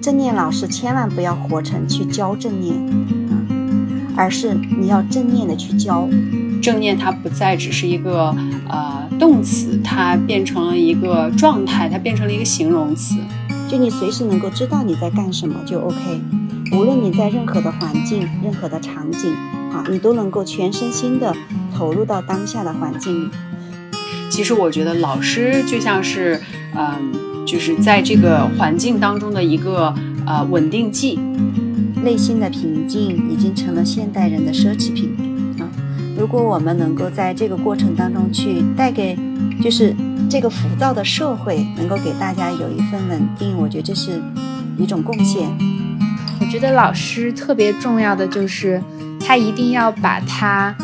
[0.00, 2.74] 正念老师千万不要活成去教正念，
[4.16, 6.08] 而是你要正念的去教。
[6.62, 8.34] 正念它不再只是一个
[8.68, 13.16] 呃动词，它变成了一个状态，它变成了一个形容词。
[13.68, 15.96] 就你随时能够知道你在干什么就 OK，
[16.72, 19.32] 无论你在任何的环境、任何的场景，
[19.72, 21.34] 啊，你都能够全身心的
[21.74, 23.30] 投入到当下的环境里。
[24.30, 26.40] 其实我觉得老师就像是，
[26.74, 27.12] 嗯，
[27.50, 29.92] 就是在这个环境当中的一个
[30.24, 31.18] 呃稳定剂。
[32.02, 35.14] 内心的平静已经成了现代人的奢侈品
[35.58, 35.68] 啊！
[36.16, 39.18] 如果我们能够在这个过程当中去带给，
[39.62, 39.94] 就是
[40.30, 44.22] 这个浮躁的社会，能够给大家有一份稳定，我觉得这是
[44.78, 45.46] 一种贡献。
[46.40, 48.80] 我觉得老师特别重要的就是，
[49.20, 50.74] 他一定要把他。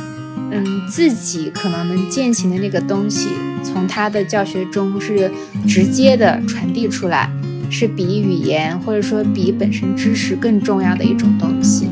[0.51, 3.29] 嗯，自己可能能践行的那个东西，
[3.63, 5.31] 从他的教学中是
[5.67, 7.31] 直接的传递出来，
[7.69, 11.89] 是比语言或者说比本身知识更重要的一种东西。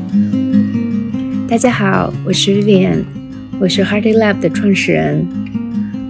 [1.47, 3.03] 大家好，我是 Vivian，
[3.59, 5.27] 我是 Hearty Lab 的创始人。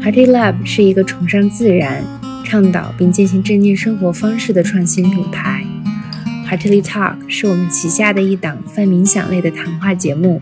[0.01, 2.03] Hearty Lab 是一个崇尚自然、
[2.45, 5.65] 倡导并践行正念生活方式的创新品牌。
[6.47, 10.39] Heartily Talk 是我们旗下的一档泛冥想类的谈话节目。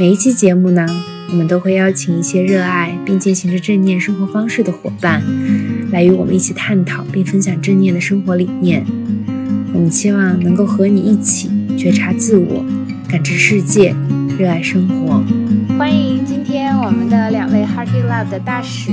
[0.00, 0.86] 每一期节目呢，
[1.28, 5.20] 我们都会邀请一些热爱并践行着正念生活方式的伙伴，
[5.90, 8.86] 来与我们一起探讨并分享正念的生活理念。
[9.74, 12.64] 我们希望能够和你一起觉察自我、
[13.08, 13.92] 感知世界、
[14.38, 15.20] 热爱生活。
[15.76, 18.92] 欢迎今天我们的两位 Hearty Love 的大使，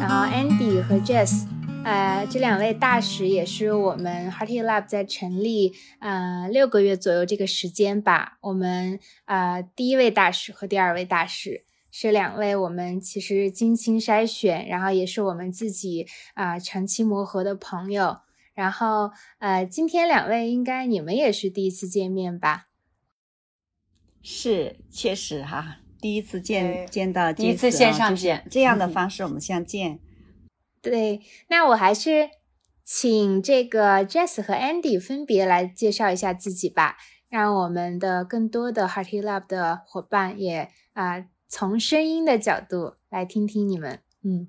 [0.00, 1.42] 然后 Andy 和 Jess。
[1.84, 8.36] 呃，这两位大使也是我们 Hearty Lab 在成立呃六个月左右这个时间吧。
[8.42, 18.18] 我们呃第一位大使和第二位大使是两位我们其实精心筛选，然后也是我们自己啊长期磨合的朋友。
[18.54, 22.66] 然后呃今天两位应该你们也是第一次见面吧？
[24.22, 30.00] 是，确实哈，第一次见见到第一次线上见这样的方式我们相见。
[30.80, 32.30] 对，那我还是
[32.84, 36.96] 请这个 Jess 和 Andy 分别来介绍一下自己吧，
[37.28, 44.00] 让我们的更多的 Hearty Lab 的伙伴也啊从声音的角度来听听你们。
[44.22, 44.48] 嗯，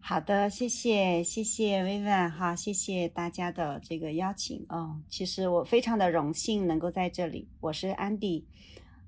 [0.00, 5.00] 好的，谢谢谢谢 Vivian 哈，谢谢大家的这个邀请哦。
[5.08, 7.48] 其实我非常的荣幸能够在这里。
[7.60, 8.44] 我是 Andy，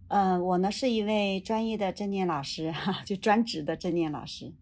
[0.08, 4.54] 嗯，我呢是一位专业的正念老师哈，就专职的正念老师。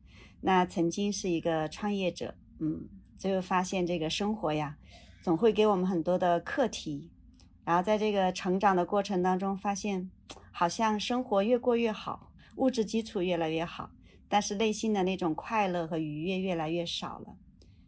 [0.45, 4.77] 那曾经是一个创业者，嗯，最后发现这个生活呀，
[5.23, 7.13] 总会给我们很多的课题，
[7.65, 10.11] 然后在这个成长的过程当中，发现
[10.51, 13.91] 好像生活越过越好，物质基础越来越好，
[14.29, 17.37] 但是内心的那种快乐和愉悦越来越少了，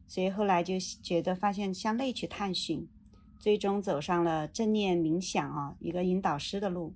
[0.07, 2.89] 所以后来就觉得发现向内去探寻，
[3.41, 6.95] 最终走上了正念冥想啊一个引导师的路，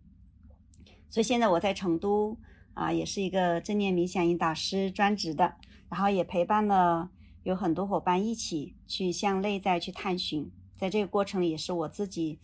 [1.09, 2.39] 所以现在我在成都。
[2.79, 5.55] 啊，也是一个正念冥想引导师专职的，
[5.91, 7.11] 然后也陪伴了
[7.43, 12.39] 有很多伙伴一起去向内在去探寻，在这个过程里也是我自己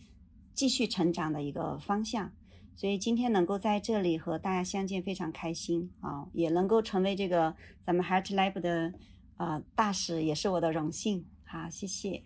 [0.53, 2.33] 继续成长的一个方向。
[2.75, 6.27] 所以今天能够在这里和大家相见，非常开心啊！
[6.33, 8.93] 也能够成为这个咱们 Heart Lab 的
[9.37, 11.25] 呃大使，也是我的荣幸。
[11.45, 12.23] 好，谢谢，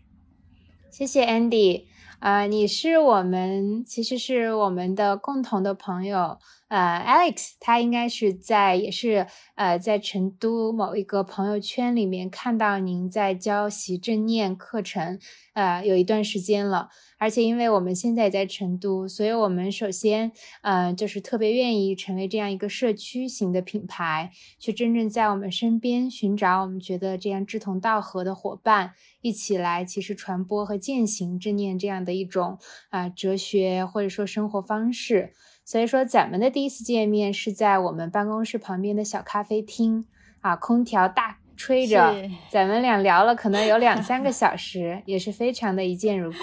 [0.89, 1.83] 谢谢 Andy。
[2.17, 6.39] 啊，你是我们其实是我们的共同的朋友。
[6.69, 9.25] 呃，Alex，他应该是在也是
[9.55, 15.19] 呃在成都某一个朋友圈里面看到您在教习正念课程，
[15.53, 16.89] 呃，有一段时间了。
[17.17, 20.31] 而且因为我们现在也在成都，所以我们首先
[20.61, 32.57] 呃就是特别愿意成为这样一个社区型的品牌，去真正在我们身边寻找我们觉得这样志同道合的伙伴，一起来其实传播和践行正念这样的一种
[32.89, 35.33] 啊哲学或者说生活方式。
[35.69, 40.07] 所以说，咱们的第一次见面是在我们办公室旁边的小咖啡厅
[40.41, 46.39] 啊，空调大吹着，咱们俩聊了可能有两三个小时，也是非常的一见如故。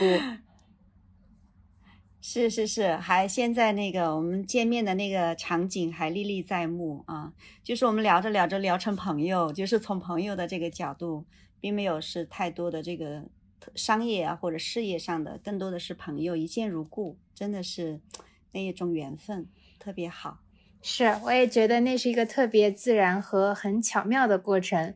[2.22, 7.32] 是是是，还现在那个我们见面的那个场景还历历在目啊，
[7.64, 11.24] 就是我们聊着聊着聊成朋友，就是从朋友的这个角度，
[11.58, 13.24] 并没有是太多的这个
[13.74, 17.98] 商业啊或者事业上的，更多的是朋友一见如故，真的是。
[18.52, 19.48] 那一种缘分
[19.78, 20.38] 特别好，
[20.80, 24.94] 是，我也觉得那是一个特别自然和很巧妙的过程。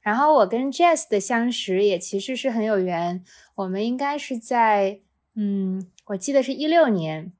[0.00, 3.22] 然后我跟 Jess 的相识也其实是很有缘，
[3.54, 5.00] 我们应该是在，
[5.36, 7.32] 嗯，我记得是一六年，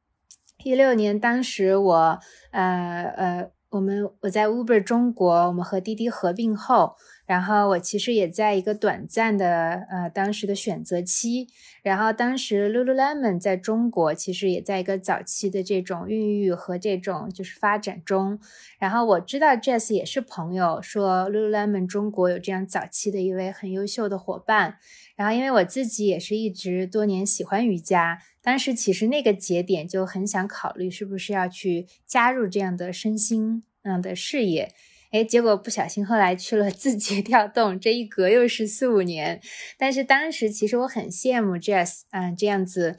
[0.62, 2.20] 一六年当时我，
[2.52, 6.94] 呃呃，我们我在 Uber 中国，我们和滴滴合并后，
[7.24, 11.46] 然后我其实也在一个短暂的呃当时的选择期，
[11.82, 18.40] 然后当时 Lululemon 在中国其实也在一个早期的这种孕育和这种就是发展中，
[18.78, 24.78] 然后我知道 Jess 也是朋友说 Lululemon 中国有这样早期的一位很优秀的伙伴，
[25.16, 34.72] 然后因为我自己也是一直多年喜欢瑜伽，当时其实那个节点就很想考虑是不是要去加入这样的身心嗯的事业。
[35.12, 39.42] 哎，结果不小心后来去了字节跳动，这一隔又是四五年。
[39.76, 42.96] 但是当时其实我很羡慕 Jess，嗯，这样子，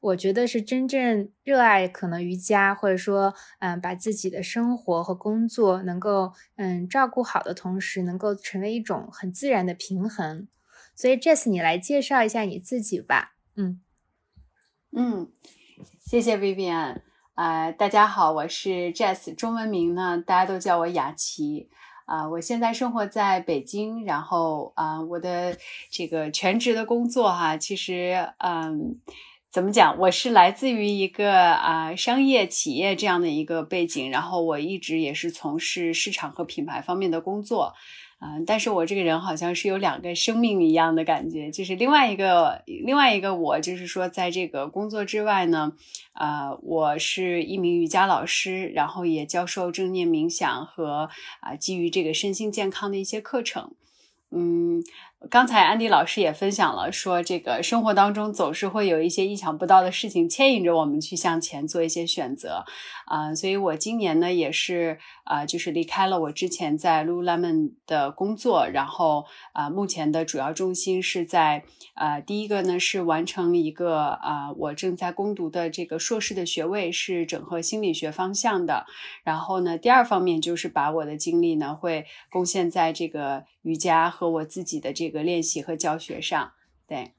[0.00, 10.46] 我觉得是真正热爱可能瑜伽，或者说，嗯，把自己的生活和工作能够嗯照顾好的同时，能够成为一种很自然的平衡。
[10.94, 13.34] 所以 Jess，你来介绍一下你自己吧。
[13.56, 13.80] 嗯
[14.92, 15.32] 嗯，
[15.98, 17.00] 谢谢 Vivian。
[17.36, 21.68] 啊，大家好，我是 Jess，中文名呢，大家都叫我雅琪。
[22.06, 25.54] 啊，我现在生活在北京，然后啊，我的
[25.90, 28.98] 这个全职的工作哈，其实嗯，
[29.52, 37.74] 怎么讲，我是来自于一个啊商业企业这样的一个背景，然后我一直也是从事市场和品牌方面的工作。
[38.18, 45.72] 嗯，但是我这个人好像是有两个生命一样的感觉，就是另外一个另外一个我，就是说在这个工作之外呢，
[46.12, 51.10] 啊，我是一名瑜伽老师，然后也教授正念冥想和
[51.40, 53.72] 啊基于这个身心健康的一些课程，
[54.30, 54.82] 嗯。
[55.30, 62.64] 刚才安迪老师也分享了，说这个生活当中总是会有一些意想不到的事情牵引着我们去向前做一些选择，
[63.06, 71.64] 啊，所以我今年呢也是啊，就是离开了我之前在 Lululemon 的工作，然后啊，目前的主要重心是在
[71.94, 78.84] 啊，第一个呢是完成一个啊，我正在攻读的这个硕士的学位是整合心理学方向的，
[79.24, 85.05] 然后呢，第二方面就是把我的精力呢会贡献在这个瑜伽和我自己的这。
[85.06, 86.52] 这个练习和教学上，
[86.84, 87.12] 对，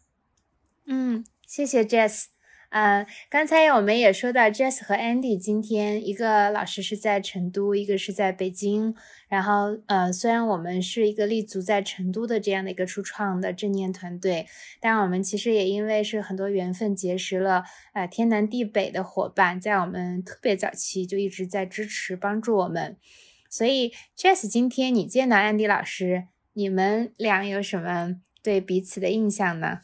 [0.87, 2.25] 嗯，谢谢 Jess。
[2.67, 8.93] 呃，刚才我们也说到，Jess 和 Andy 今天一个老师是在成都，一个是在北京。
[9.29, 14.47] 然后，呃，虽然我们是一个立足在成都的这样的一个初创的正念团队，
[14.81, 17.63] 但我们其实也因为是很多缘分结识了，
[17.93, 22.97] 呃，天南地北的伙伴，在我们特别早期就一直在支持帮助我们。
[23.49, 26.27] 所以，Jess，今天你见到 Andy 老师。
[26.57, 29.81] 你们俩有什么对彼此的印象呢？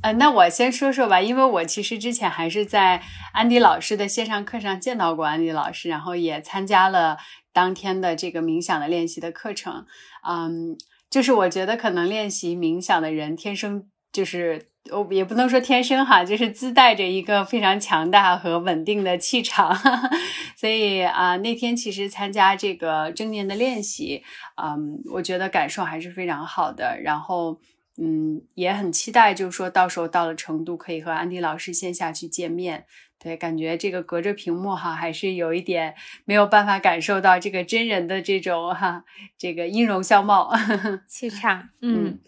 [0.00, 3.02] 呃，那我先说说吧，因为我其实之前还是在
[3.34, 7.18] 安迪老师的线上课上见到过安迪老师，然后也参加了
[7.52, 9.84] 当天的这个冥想的练习的课程。
[10.26, 10.74] 嗯，
[11.10, 14.70] 就是我觉得可能练习冥想的人天生就是。
[14.92, 19.74] 我也不能说天生哈，就是自带着一个非常强大和稳定的气场，
[20.56, 24.22] 所以啊，那天其实参加这个正念的练习，
[24.62, 27.00] 嗯，我觉得感受还是非常好的。
[27.02, 27.58] 然后，
[27.96, 32.84] 嗯，也很期待，就是说到时候到了成都，可以和安迪老师线下去见面。
[33.18, 35.94] 对，感觉这个隔着屏幕哈，还是有一点
[36.26, 39.04] 没有办法感受到这个真人的这种哈，
[39.38, 40.52] 这个音容笑貌、
[41.08, 41.70] 气场。
[41.80, 42.18] 嗯，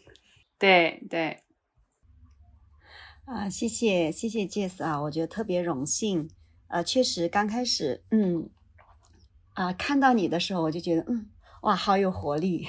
[0.58, 1.40] 对对。
[3.26, 6.30] 啊，谢谢谢谢 Jess 啊，我觉得特别荣幸。
[6.68, 8.48] 呃，确实刚开始，嗯，
[9.54, 11.26] 啊，看到你的时候，我就觉得，嗯，
[11.62, 12.68] 哇，好有活力。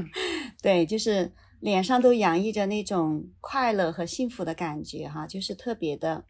[0.62, 6.24] 对，就是脸上都洋溢着那种快乐和幸福的感觉哈，就是特别的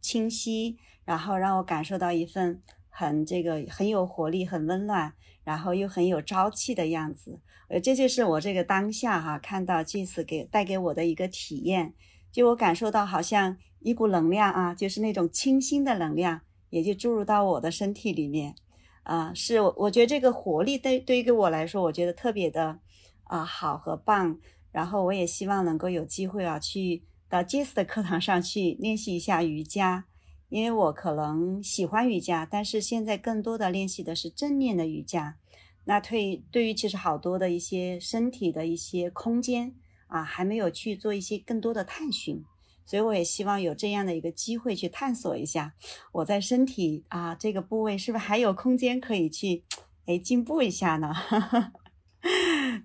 [0.00, 5.14] 清晰，然后让我感受到一份很这个很有活力、很温暖，
[5.44, 7.38] 然后又很有朝气的样子。
[7.68, 11.94] 呃，这就是我这个当下哈看到 Jess 给带给我的一个体验。
[12.30, 18.54] 就我感受到好像一股能量啊，就是那种清新的能量，也就注入到我的身体里面，
[19.02, 22.78] 啊，是我我觉得这个活力对对于我来说，我觉得特别的
[23.24, 24.38] 啊好和棒。
[24.70, 30.04] 然后我也希望能够有机会啊，去到 Jess 的课堂上去练习一下瑜伽，
[30.50, 35.36] 因为我可能喜欢瑜伽，但是现在更多的练习的是正念的瑜伽。
[35.84, 39.74] 那对对于其实好多的一些身体的一些空间。
[40.08, 42.44] 啊，还没有去做一些更多的探寻，
[42.84, 45.72] 所以我也希望有这样的一个机会去探索一下，
[46.12, 49.62] 我在身体啊这个部位是不是还有空间可以去
[50.06, 51.14] 哎进步一下呢？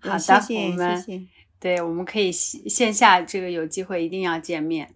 [0.01, 1.21] 好的，谢谢，谢谢
[1.59, 4.93] 对，我们可以线下这个有机会一定要见面。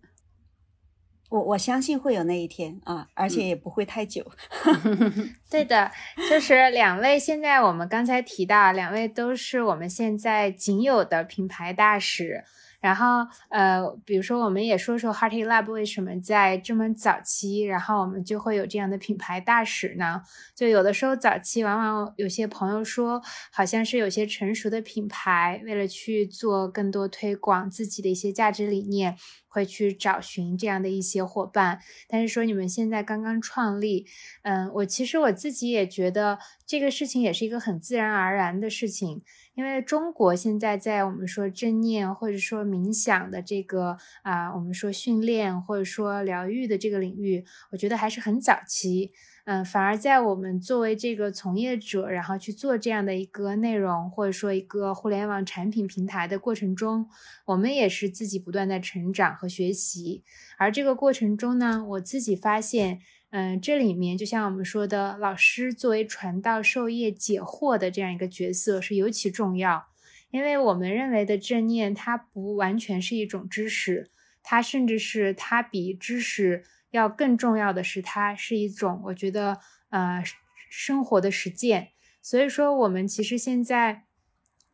[1.29, 4.25] 我我相信会有那一天啊，而且也不会太久。
[5.51, 5.91] 对的，
[6.29, 12.43] 就是两位，现在我们刚才提到两位都是我们现在仅有的品牌大使，
[12.79, 20.21] 然后，呃，比如说，我们也说说 Hearty Lab 为什么在这么早期，然后我们就会有这样的品牌大使呢？
[20.55, 29.17] 就有的时候早期，往往有些朋友说，好像是有些成熟的品牌，为了去做更多推广自己的一些价值理念，
[29.47, 31.79] 会去找寻这样的一些伙伴。
[32.07, 34.05] 但是说你们现在刚刚创立，
[34.43, 39.23] 嗯，我其实我自己也觉得这个事情也是一个很自然而然的事情。
[39.57, 49.11] 因为中国现在在我们说正念或者说冥想的这个啊，我们说训练或者说疗愈的这个领域，我觉得还是很早期。
[49.45, 57.09] 嗯，反而在我们作为这个从业者，然后去做这样的一个内容或者说一个互联网产品平台的过程中，
[57.45, 60.23] 我们也是自己不断在成长和学习。
[60.59, 62.99] 而这个过程中呢，我自己发现。
[63.29, 69.89] 嗯，这里面就像我们说的，老师作为传道授业解惑的这样一个角色是尤其重要，
[70.31, 74.09] 因为我们认为的正念，它不完全是一种知识，
[74.41, 80.23] 它甚至是它比知识要更重要的是，它是一种我觉得呃
[80.69, 81.89] 生活的实践。
[82.21, 84.06] 所以说，我们其实现在。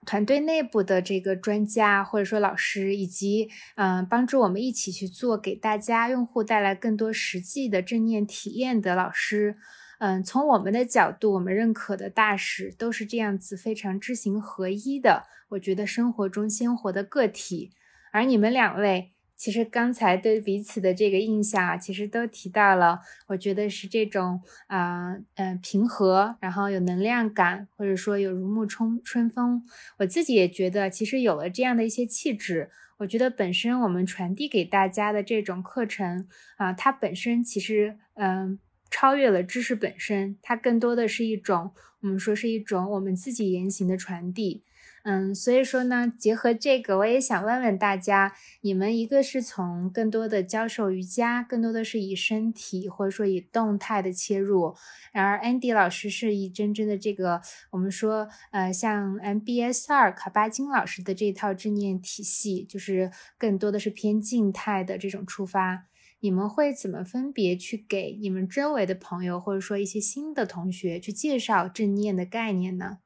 [0.05, 9.55] 团队内部的这个专家或者说老师，以及嗯帮助我们一起去做，给大家用户带来更多实际的正念体验的老师，
[10.00, 17.72] 嗯，从我们的角度，我们认可的大使都是这样子非常知行合一的，我觉得生活中鲜活的个体，
[18.12, 19.12] 而你们两位。
[19.35, 22.99] 其实刚才对彼此的这个印象啊，其实都提到了。
[23.27, 29.63] 我觉得是这种啊，嗯，平和，然后有能量感，或者说有如沐春春风。
[29.97, 38.59] 我自己也觉得，其实有了这样的一些气质，我觉得本身我们传递给大家的这种课程啊，它本身其实嗯，
[38.89, 44.63] 超越了知识本身，它更多的是一种我们说是一种我们自己言行的传递。
[45.05, 54.74] 嗯，所以说呢，结合这个，我也想问问大家，你们一个是从更多的教授瑜伽，更多的是以身体或者说以动态的切入，
[55.12, 57.41] 然而 Andy 老师是以真正的这个
[57.72, 65.88] 我们说，呃，像 MBSR 卡巴金老师的这套正念体系，就是更多的是偏静态的这种出发。
[66.22, 73.00] 你们会怎么分别去给你们周围的朋友，或者说一些新的同学去介绍正念的概念呢？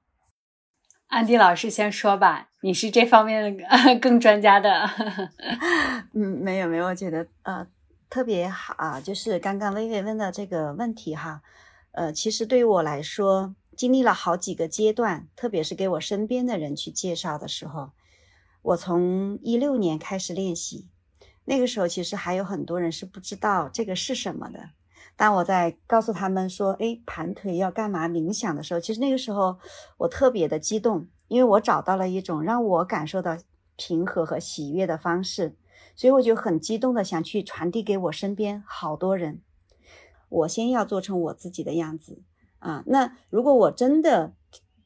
[1.08, 3.58] 安迪老师先说吧，你是这方面
[4.02, 4.90] 更专家的。
[6.14, 7.66] 嗯，没有没有，我觉得呃
[8.10, 11.42] 特别好啊，就是刚刚薇薇问的这个问题哈，
[11.92, 17.92] 呃，其实对于我来说，经历了好几个阶段，特别是给我身边的人去介绍的时候，
[18.62, 20.90] 我从一六年开始练习，
[21.46, 24.72] 那个时候其实还有很多人是不知道这个是什么的。
[25.17, 28.07] 当我在告诉他们说：“哎，盘腿要干嘛？
[28.07, 29.57] 冥想的时候，其实那个时候
[29.97, 33.36] 我特别的激动，因为我找到了一种让我感受到
[33.77, 35.55] 平和和喜悦的方式，
[35.95, 39.41] 所以我就很激动的想去传递给我身边好多人。
[40.29, 42.21] 我先要做成我自己的样子
[42.59, 42.83] 啊！
[42.86, 44.33] 那如果我真的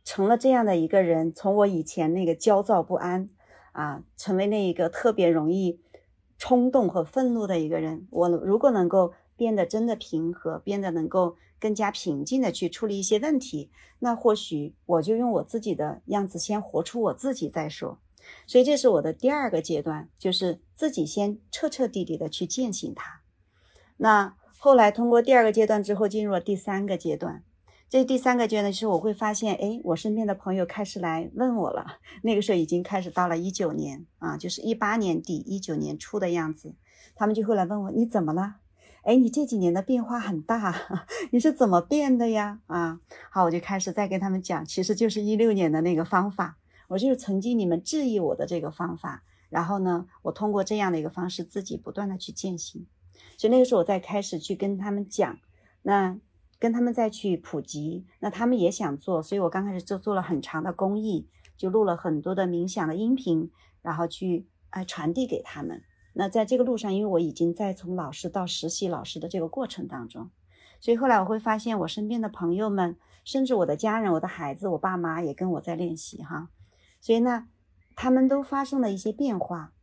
[0.05, 3.29] 成了这样的一个人，从我以前那个焦躁不安
[3.73, 5.81] 啊，成为那一个特别容易
[6.37, 9.11] 冲动和愤怒的一个人，我如果能够。”
[9.41, 17.97] 变得真的平和，变得能够更加平静的去处理一些问题，那或许我就用我自己的样子先活出我自己再说。
[18.45, 23.21] 所以这是我的第二个阶段，就是自己先彻彻底底的去践行它。
[23.97, 27.43] 那后来通过第二个阶段之后，进入了第三个阶段。
[27.89, 31.97] 这第三个阶段就是我会发现，哎，我身边的朋友开始来问我了。
[32.21, 36.75] 那个时候已经开始到了一九年啊，就是一八年底、一九年初的样子，
[37.15, 38.57] 他们就会来问我，你怎么了？
[39.03, 40.75] 哎，你这几年的变化很大，
[41.31, 42.59] 你是怎么变的呀？
[42.67, 42.99] 啊，
[43.31, 52.85] 好，我就开始再跟他们讲，其实就是一六年的那个方法，我就是曾经你们质疑我的这个方法，然后呢，我通过这样的一个方式，自己不断的去践行，
[53.37, 55.39] 所以那个时候我再开始去跟他们讲，
[55.81, 56.15] 那
[56.59, 61.27] 跟他们再去普及，那他们也想做，所以我刚开始就做了很长的公益，
[61.57, 63.49] 就录了很多的冥想的音频，
[63.81, 65.81] 然后去哎传递给他们。
[66.13, 70.29] 那在这个路上，因为我已经在从老师到实习老师的这个过程当中，
[70.79, 76.49] 所以后来我会发现，我身边的朋友们，甚至我的家人、我的孩子、我爸妈也跟我在练习哈。
[76.99, 77.47] 所以呢，
[77.95, 79.73] 他们都发生了一些变化。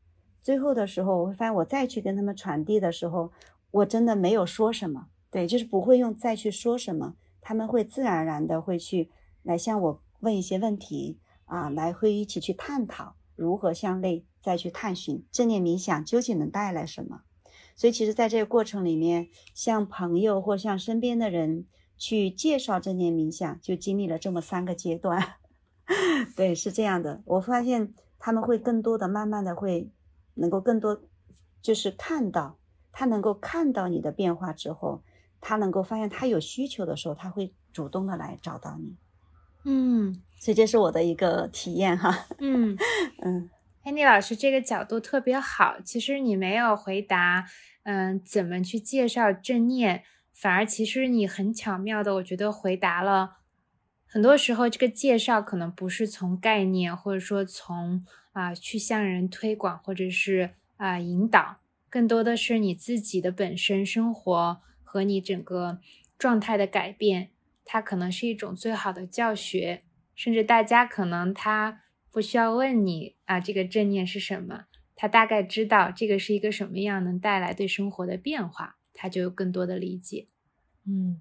[0.42, 3.32] 最后的时候，我会发现，我再去跟他们传递的时候，
[3.70, 9.10] 我真的没有说什么，对，就是不会用再去说什么，他们会自然而然的会去
[9.42, 14.24] 来向我问一些问题啊，来会一起去探讨如何向内。
[14.40, 17.22] 再去探寻正念冥想究竟能带来什么，
[17.76, 21.66] 所以其实，在这个过程里面，向朋友或向身边的人
[21.96, 25.34] 去介绍正念冥想，就经历了这么三个阶段。
[26.36, 27.22] 对，是这样的。
[27.24, 29.90] 我发现他们会更多的、慢慢的会
[30.34, 31.02] 能够更多，
[31.62, 32.58] 就是看到
[32.92, 35.02] 他能够看到你的变化之后，
[35.40, 38.96] 他能够发现他有需求的时候，他会主动的来找到你。
[39.64, 42.26] 嗯所以这是我的一个体验哈。
[42.38, 42.76] 嗯。
[43.22, 43.50] 嗯
[43.84, 47.46] 安妮老师这个角度特别好，其实你没有回答，
[47.84, 53.38] 嗯，怎么去介绍正念，反而其实你很巧妙的，我觉得回答了。
[54.06, 61.58] 很多时候，这个介绍可能不是从概念，或者说从啊、去向人推广，或者是啊、引导，
[61.88, 65.80] 更多的是你自己的本身生活和你整个
[66.18, 67.30] 状态的改变，
[67.64, 69.82] 它可能是一种最好的教学，
[70.14, 74.64] 甚至大家可能他不需要问你啊，这个正念是什么，
[74.96, 80.26] 他大概知道这个是一个什么样能带来对生活的变化，他就有更多的理解。
[80.86, 81.20] 嗯，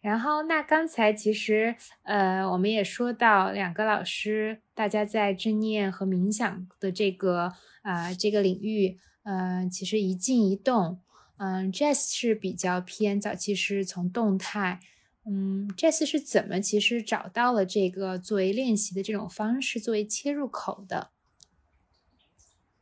[0.00, 7.52] 然后那刚才其实呃，我们也说到两个老师，大家在正念和冥想的这个
[7.82, 11.00] 啊、这个领域，嗯、其实一静一动。
[11.38, 14.80] 嗯，Jazz 是比较偏早期是从动态，
[15.28, 21.10] 嗯，Jazz 是怎么其实找到了这个作为练习的这种方式作为切入口的？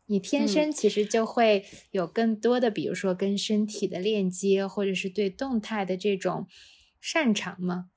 [0.06, 6.46] 你天嗯生其实就会有更多的，比如说跟身体的链接，或者是对动态的这种
[7.00, 7.88] 擅长吗？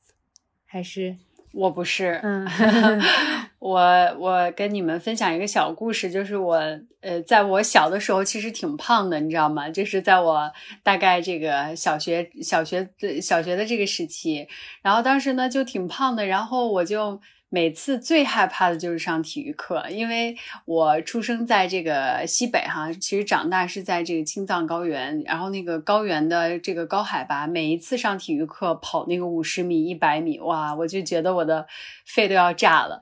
[0.64, 1.18] 还是
[1.54, 2.48] 我不是，嗯
[3.60, 3.80] 我
[4.20, 6.56] 我跟你们分享一个小故事，就是我
[7.02, 9.70] 呃，在我小的时候其实挺胖的，你知道吗？
[9.70, 10.52] 就是在我
[10.84, 14.48] 大概这个小学小学的小学的这个时期，
[14.82, 17.20] 然后当时呢就挺胖的，然后我就。
[17.50, 20.36] 每次最害怕的就是上体育课，因为
[20.66, 31.66] 我出生在这个西北哈，其实长大是在这个青藏高原，然后那个高原的这个高海拔，每一次上体育课跑那个五十米、一百米，哇，我就觉得我的
[32.06, 33.00] 肺都要炸了。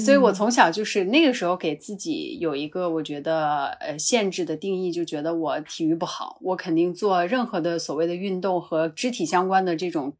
[0.00, 10.12] 所以我从小就是那个时候给自己有一个我觉得呃限制的定义，就觉得我体育不好，我肯定做任何的所谓的运动和肢体相关的这种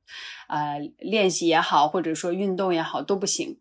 [0.49, 3.59] 呃练习也好，或者说运动也好都不行。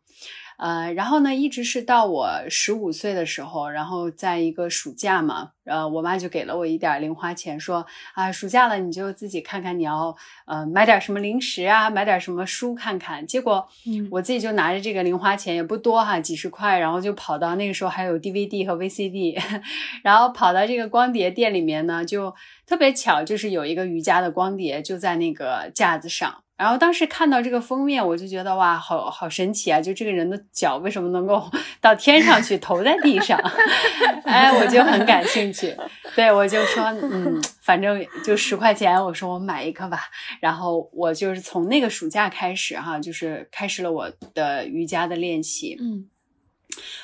[0.58, 13.27] 呃，然后呢，一直是到我十五岁的时候，然后在一个暑假嘛，呃，我妈就给了我一点零花钱，说啊，暑假了你就自己看看你要呃买点什么零食啊，买点什么书看看。
[13.27, 19.38] 结果嗯我自己就拿着这个零花钱也不多哈，几十块，然后就跑到那个时候还有 DVD 和 VCD，
[20.03, 22.33] 然后跑到这个光碟店里面呢，就
[22.66, 26.45] 特别巧，就是有一个瑜伽的光碟就在那个架子上。
[26.57, 29.81] 然后当时看到这个封面，我就觉得哇，好好神奇啊！
[29.81, 33.37] 就这个人的脚为什么能够 到天上去，投在地上？
[34.24, 35.75] 哎，我就很感兴趣。
[36.15, 40.00] 对我就说，嗯，反正就十块钱，我说我买一个吧。
[40.39, 45.77] 然后我就是从那个暑假开始哈，就是开始了我的瑜伽的练习。
[45.79, 46.07] 嗯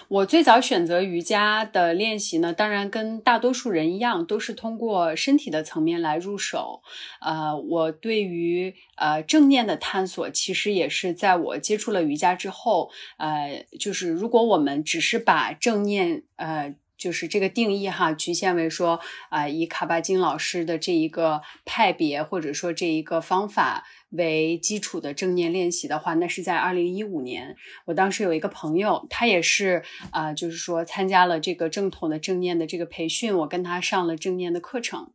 [0.07, 6.81] 我最早选择瑜伽的练习呢，当然跟大多数人一样，都是通过身体的层面来入手。
[7.21, 16.75] 呃，我对于呃正念的探索，其实也是在我接触了瑜伽之后，呃，就是如果我们只是把正念，呃。
[16.97, 27.57] 就是这个定义哈，局限为说啊、以卡巴金老师的这一个派别或者说这一个方法为基础的正念练习的话，那是在二零一五年。
[27.85, 35.11] 我当时有一个朋友，他也是啊、就是说参加了这个正统的正念的这个培训，我跟他上了正念的课程。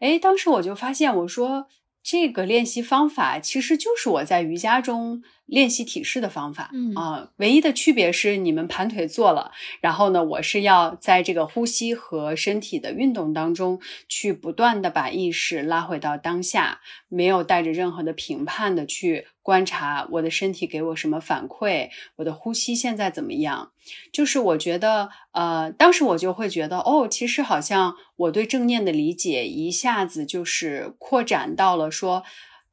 [0.00, 1.66] 哎，当时我就发现，我说
[2.10, 6.94] 这个练习方法其实就是我在瑜伽中练习体式的方法，嗯。
[6.94, 23.72] 啊、唯一的区别是你们盘腿坐了，然后呢，我是要在这个呼吸和身体的运动当中去不断的把意识拉回到当下，没有带着任何的评判的去观察我的身体给我什么反馈，我的呼吸现在怎么样。
[24.12, 32.24] 就是我觉得，呃，当时我就会觉得，哦，其实好像我对正念的理解一下子就是扩展到了说，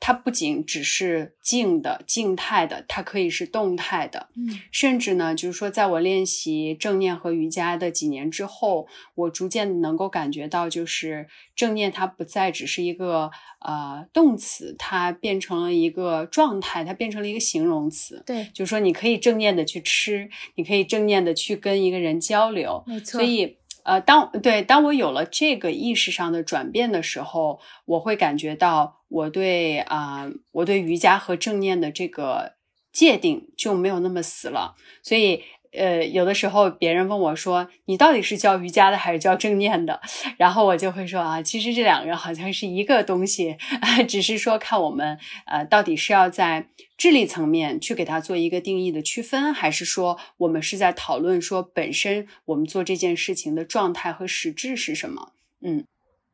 [0.06, 4.30] 它不仅只是静的、静态的，它可以是动态的。
[4.36, 18.22] 嗯甚至呢，就是说，在我练习正念和瑜伽的几年之后，我逐渐能够感觉到，就是正念它不再只是一个呃动词，它变成了一个状态，它变成了一个形容词。
[18.28, 22.84] 对，就是说，你可以正念的去吃，你可以正念的去跟一个人交流。
[22.86, 23.20] 没错。
[23.20, 32.54] 所以，呃，当对当我有了这个意识上的转变的时候，我会感觉到我对啊、我对瑜伽和正念的这个
[32.92, 34.76] 界定就没有那么死了。
[35.04, 35.44] 所以，
[35.78, 40.02] 呃，有的时候别人问我说：“你到底是教瑜伽的还是教正念的？”
[40.38, 43.58] 然后我就会说：“啊，其实这两个好像是一个东西，
[44.08, 55.86] 只是说看我们呃到底是要在智力层面去给它做一个定义的区分，还是说我们是在讨论说本身我们做这件事情的状态和实质是什么？”嗯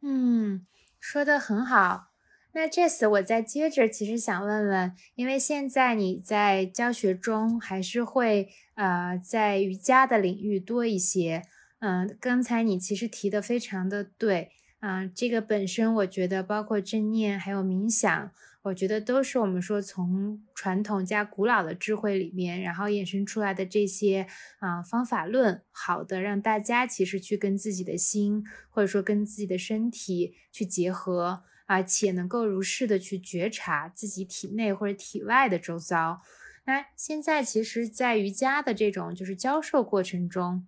[0.04, 0.66] 嗯，
[1.00, 2.11] 说的很好。
[2.54, 11.44] 那这次我再接着，其实想问问，因为现在你在教学中还是会呃在瑜伽的领域多一些，
[11.80, 18.32] 嗯，刚才你其实提的非常的对，啊，这个本身我觉得包括正念还有冥想，
[18.64, 24.28] 我觉得都是我们说从传统加古老的智慧里面，然后衍生出来的这些
[24.60, 31.44] 啊方法论，好的让大家其实去跟自己的心或者说跟自己的身体去结合。
[31.72, 36.22] 而且能够如是的去觉察自己体内或者体外的周遭。
[36.66, 40.68] 那现在其实，在瑜伽的这种就是教授过程中，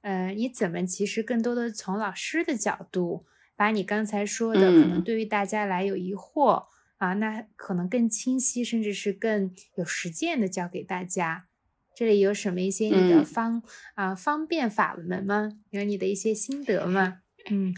[0.00, 6.64] 呃，你怎么其实更多的从老师的角度，把你刚才说的可能对于大家来有疑惑
[6.96, 11.46] 啊，那可能更清晰，甚至是更有实践的教给大家。
[11.94, 13.62] 这里有什么一些你的方
[13.96, 15.50] 啊方便法门吗？
[15.68, 17.20] 有你的一些心得吗？
[17.50, 17.76] 嗯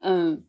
[0.00, 0.44] 嗯。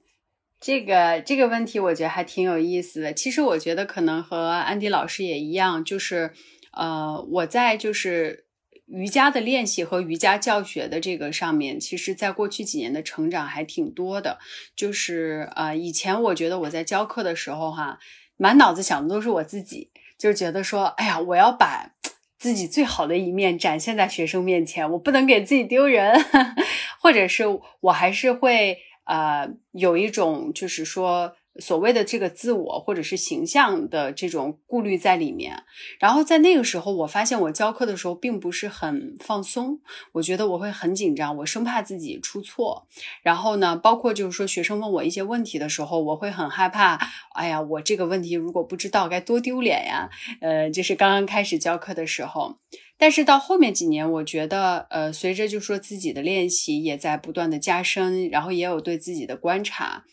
[0.62, 3.14] 这个这个问题我觉得还挺有意思的。
[3.14, 6.34] 其实我觉得可能和安迪老师也一样，就是
[6.74, 8.44] 呃，我在就是
[8.86, 14.38] 瑜伽的练习和瑜伽教学的这个上面，其实在过去几年的成长还挺多的。
[14.76, 17.98] 就是呃，以前我觉得我在教课的时候哈，
[18.36, 21.94] 满脑子想的都是我自己，就觉得说，哎呀，我要把
[22.38, 26.14] 自己最好的一面展现在学生面前，我不能给自己丢人，
[27.00, 27.46] 或者是
[27.80, 28.80] 我还是会。
[29.10, 35.64] 呃，有一种就是说所谓的这个自我或者是形象的这种顾虑在里面。
[36.00, 39.80] 然后在那个时候，我发现我教课的时候并不是很放松，
[40.14, 42.88] 我觉得我会很紧张，我生怕自己出错。
[43.24, 47.00] 然后呢，包括就是说学生问我一些问题的时候，我会很害怕。
[47.34, 50.10] 哎呀，我这个问题如果不知道，该多丢脸呀！
[50.42, 52.58] 呃，就是刚刚开始教课的时候。
[52.98, 60.04] 但是到后面几年，我觉得，呃，随着就说自己的练习也在不断的加深，然后也有对自己的观察，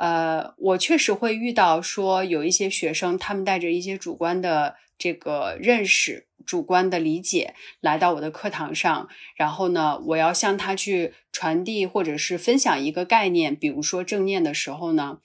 [0.00, 15.18] 呃，我确实会遇到说有一些学生，他们带着一些主观的这个认识、主观的理解来到我的课堂上，然后呢，我要向他去传递或者是分享一个概念，比如说正念的时候呢。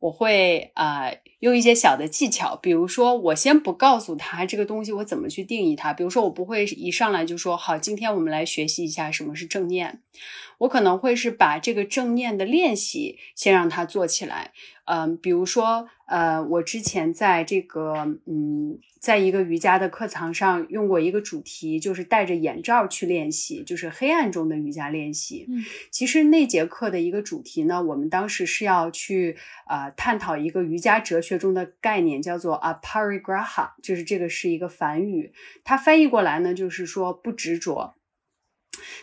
[0.00, 10.00] 我会啊用一些小的技巧，比如说我先不告诉他这个东西我怎么去定义它，比如说我不会一上来就说好，今天我们来学习一下什么是正念，
[10.58, 14.52] 我可能会是把这个正念的练习先让他做起来，
[14.86, 18.80] 嗯，比如说呃我之前在这个嗯。
[19.00, 25.46] 在一个瑜伽的课堂上用过一个主题，就是戴着眼罩去练习，就是黑暗中的瑜伽练习。
[25.48, 29.36] 嗯，其实那节课的一个主题呢，我们当时是要去
[29.68, 37.94] 呃探讨一个瑜伽哲学中的概念，叫做 aparigraha，就是这个是一个梵语，它翻译过来呢就是说不执着。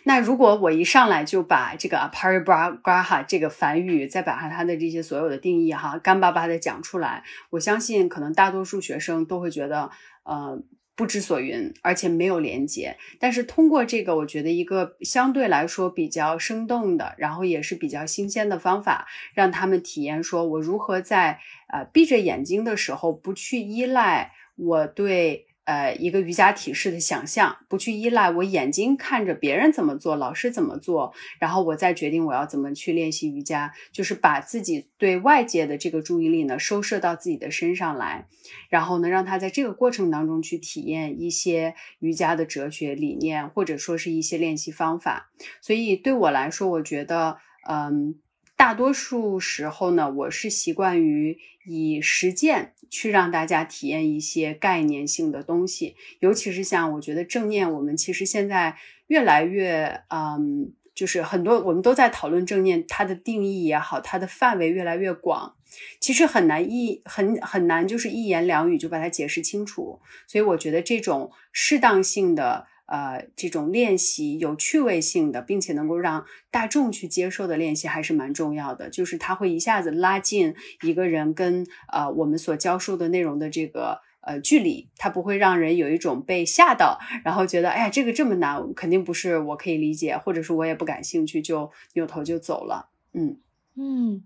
[0.04, 9.90] 那如果我一上来就把这个 aparibraha 这个梵语，再把它的这些所有的定义哈干巴巴的讲出来，我相信可能大多数学生都会觉得
[10.24, 10.62] 呃
[10.96, 12.98] 不知所云，而且没有连接。
[13.20, 25.48] 但是通过这个，我觉得一个相对来说比较生动的，然后也是比较新鲜的方法，让他们体验说我如何在呃闭着眼睛的时候不去依赖我对。
[25.66, 38.28] 呃，一个瑜伽体式的想象，不去依赖我眼睛看着别人怎么做，老师怎么做，然后我再决定我要怎么去练习瑜伽，就是把自己对外界的这个注意力呢收摄到自己的身上来，
[38.70, 45.32] 然后呢，让他在这个过程当中去体验一些瑜伽的哲学理念，或者说是一些练习方法。
[45.62, 48.16] 所以对我来说，我觉得，嗯。
[48.58, 65.56] 大多数时候呢，我是习惯于以实践去让大家体验一些概念性的东西，尤其是像我觉得正念，我们其实现在越来越，嗯，就是很多我们都在讨论正念，它的定义也好，它的范围越来越广，
[66.00, 72.68] 其实很难一很很难就是一言两语就把它解释清楚，所以我觉得这种适当性的。
[72.88, 78.90] 呃，这种练习有趣味性的，并且能够让大众去接受的练习还是蛮重要的。
[78.90, 92.90] 就是它会一下子拉近一个人跟呃我们所教授的内容的这个呃距离，它不会让人有一种被吓到，然后觉得哎呀这个这么难，肯定不是我可以理解，或者是我也不感兴趣，就扭头就走了。
[93.14, 93.40] 嗯
[93.76, 94.24] 嗯，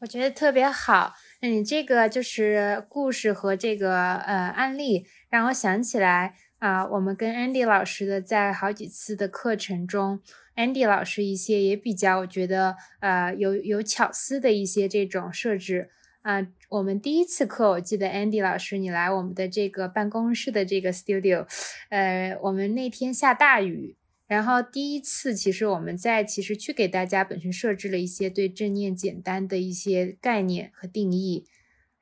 [0.00, 1.14] 我觉得特别好。
[1.40, 6.34] 嗯，这个就是故事和这个呃案例，让我想起来。
[6.62, 10.20] 啊，我们跟 Andy 老师的在好几次的课程中
[10.54, 16.46] ，Andy 老师一些也比较，我觉得呃有有巧思的一些这种设置啊。
[16.68, 21.48] 我们第一次课，我记得 Andy 老师你来我们的这个办公室的这个 studio，
[21.88, 23.96] 呃，我们那天下大雨，
[24.28, 31.44] 然后第一次其实我们在其实去给大家本身设置了一些对正念简单的一些概念和定义。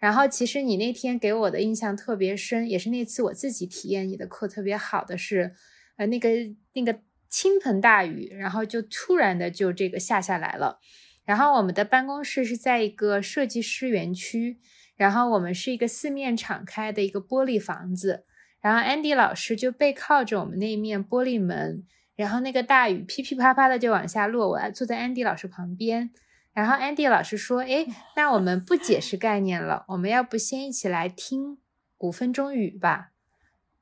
[0.00, 5.54] 然后，其实你那天给我的印象特别深，也是那次我自己体验你的课特别好的是，
[5.98, 6.30] 呃，那个
[6.72, 10.78] 那个倾盆大雨，然后就突然的就这个下下来了。
[11.26, 14.56] 然后我们的办公室是在一个设计师园区，
[14.96, 18.24] 然后我们是一个四面敞开的一个玻璃房子，
[18.62, 21.84] 然后 Andy 老师就背靠着我们那一面玻璃门，
[22.16, 26.10] 然后那个大雨噼噼啪啪的就往下落，我坐在 Andy 老师旁边。
[26.52, 27.86] 然后 Andy 老师说：“哎，
[28.16, 31.58] 那我们不解释概念了，我们要不先一起来听
[31.98, 33.12] 五分钟语吧？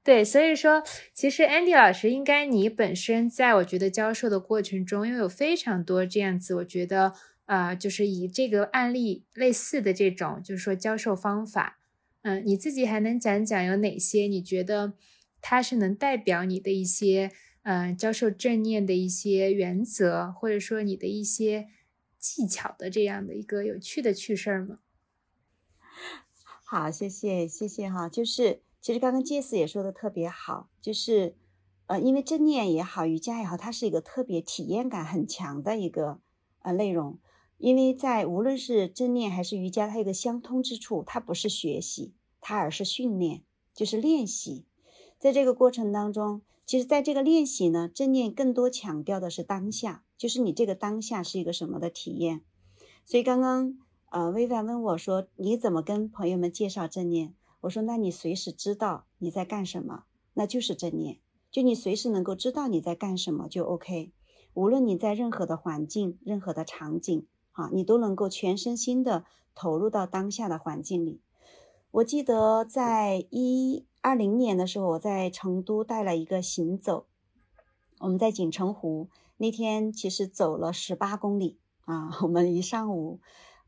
[0.04, 0.82] 对，所以说，
[1.14, 7.14] 其实 Andy 老师应该你本身在我觉得教授的过程中，因为有非常多这样子，我觉得
[7.46, 11.78] 呃，就是以这个案例类似的这种，就是说教授方法，
[12.22, 14.26] 嗯，你自己还能讲讲有哪些？
[14.26, 14.92] 你觉得
[15.40, 17.30] 它是能代表你的一些
[17.62, 21.66] 嗯教授正念的一些原则，或者说你的一些。”
[22.18, 24.80] 技巧的这样的一个有趣的趣事儿吗？
[26.64, 28.08] 好，谢谢，谢谢哈。
[28.08, 31.34] 就是其实刚刚杰斯也说的特别好，就是
[31.86, 36.20] 呃，因为正念也好，瑜伽也好，它是一个特别体验感很强的一个
[36.60, 37.18] 呃内容。
[37.56, 43.42] 因为在无论是正念还是瑜伽，它有个相通之处，它不是学习，它而是训练，
[43.74, 44.66] 就是练习。
[45.18, 50.04] 在这个过程当中，其实在这个练习呢，正念更多强调的是当下。
[50.18, 52.42] 就是你这个当下是一个什么的体验，
[53.06, 53.78] 所以刚刚
[54.10, 57.34] 呃，薇薇问我说你怎么跟朋友们介绍正念？
[57.60, 60.04] 我说那你随时知道你在干什么，
[60.34, 61.20] 那就是正念。
[61.50, 64.12] 就你随时能够知道你在干什么就 OK。
[64.54, 71.20] 无论你在任何的环境、任何的场景啊，你都能够全身心的投入到当下的环境里。
[71.92, 77.06] 我记得在一二零年的时候，我在成都带了一个行走，
[78.00, 79.08] 我们在锦城湖。
[79.40, 83.20] 那天其实走了十八公里啊，我们一上午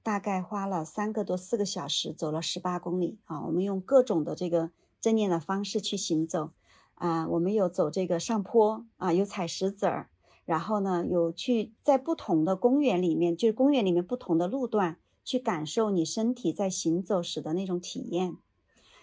[0.02, 3.46] 大概花了三个多四个小时，走了十八公里啊。
[3.46, 6.50] 我们用各种的这个正念的方式去行走
[6.96, 10.08] 啊，我们有走这个上坡啊，有踩石子儿，
[10.44, 18.36] 然后呢有去在不同的公园里面，就是公园里面不同的路段去感受你身体在行走时的那种体验。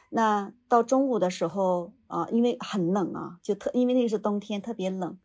[0.10, 5.18] 那到中午的时候啊，因为很冷啊，就特因为那个是冬天，特别冷。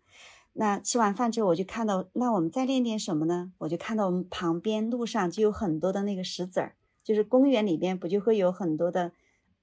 [0.55, 3.53] 那吃完饭之后，我就看到，那我们再练点什么呢？
[3.59, 9.13] 我就看到我们旁边路上就有很多的那个石子儿，就是公园里边不就会有很多的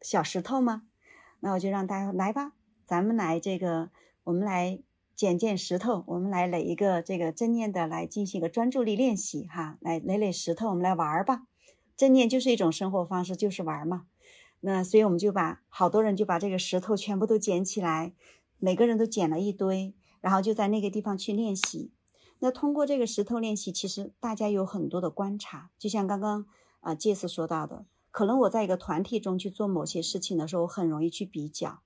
[0.02, 0.84] 小石头吗？
[1.41, 2.54] 那我就让大家来吧，
[2.86, 3.91] 咱们来这个，
[4.23, 4.80] 我们来
[5.15, 11.43] 捡捡石头，我们来垒一个这个正念的来进行一个专注力练习哈，来垒垒石头，我们来玩儿吧。
[11.95, 14.08] 正念就是一种生活方式，就是玩嘛。
[14.62, 18.13] 那所以我们就把好多人就把这个石头全部都捡起来，
[18.58, 19.93] 每个人都捡了一堆。
[20.21, 21.91] 然后就在那个地方去练习。
[22.39, 25.71] 那通过这个石头练习，其实大家有很多的观察。
[25.77, 26.45] 就像刚刚
[26.79, 31.82] 啊杰斯说到的，可能我在一个团体中去做某些事情的时候，我很容易去比较。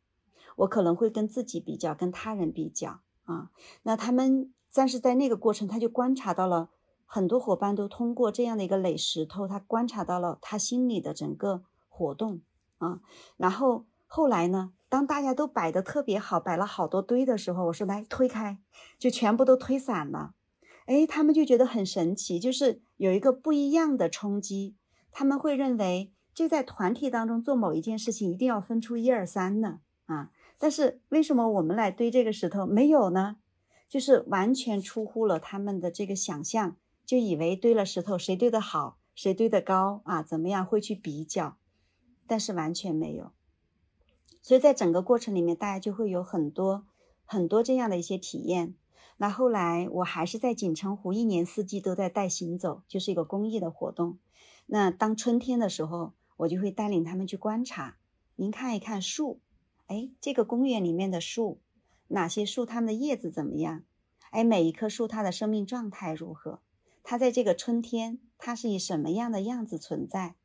[0.58, 3.50] 我可能会跟自己比较，跟他人比较啊。
[3.82, 6.70] 那他们，但是在那个过程，他就观察到了
[7.06, 12.42] 很多伙伴都通过这样的一个垒石头，他观察到了他心里的整个活动
[12.78, 13.02] 啊。
[13.38, 14.74] 然后后来呢？
[14.94, 18.60] 当大家都摆的特别好，摆了好多堆的时候，我说来推开，
[19.00, 20.36] 就全部都推散了。
[20.86, 24.76] 哎，他们就觉得很神奇，就是有一个不一样的冲击。
[25.12, 30.30] 他们会认为，这在团体当中做某一件事情，一定要分出一二三呢啊。
[30.60, 33.38] 但是为什么我们来堆这个石头没有呢？
[33.90, 40.22] 就是完全出乎了他们的这个想象，就以为堆了石头，谁堆得好，谁堆得高啊？
[40.22, 41.58] 怎么样会去比较？
[42.28, 43.32] 但是完全没有。
[44.42, 46.86] 所以在整个过程里面，大家就会有很多
[47.26, 48.76] 很多这样的一些体验。
[49.18, 54.18] 那后来我还是在锦城湖，一年四季都在带行走，就是一个公益的活动。
[54.66, 57.98] 那当春天的时候，我就会带领他们去观察。
[58.36, 59.40] 您看一看树，
[59.88, 61.60] 哎，这个公园里面的树，
[62.08, 63.84] 哪些树它们的叶子怎么样？
[64.32, 66.60] 哎，每一棵树它的生命状态如何？
[67.04, 70.36] 它在这个春天，它是以什么样的样子存在？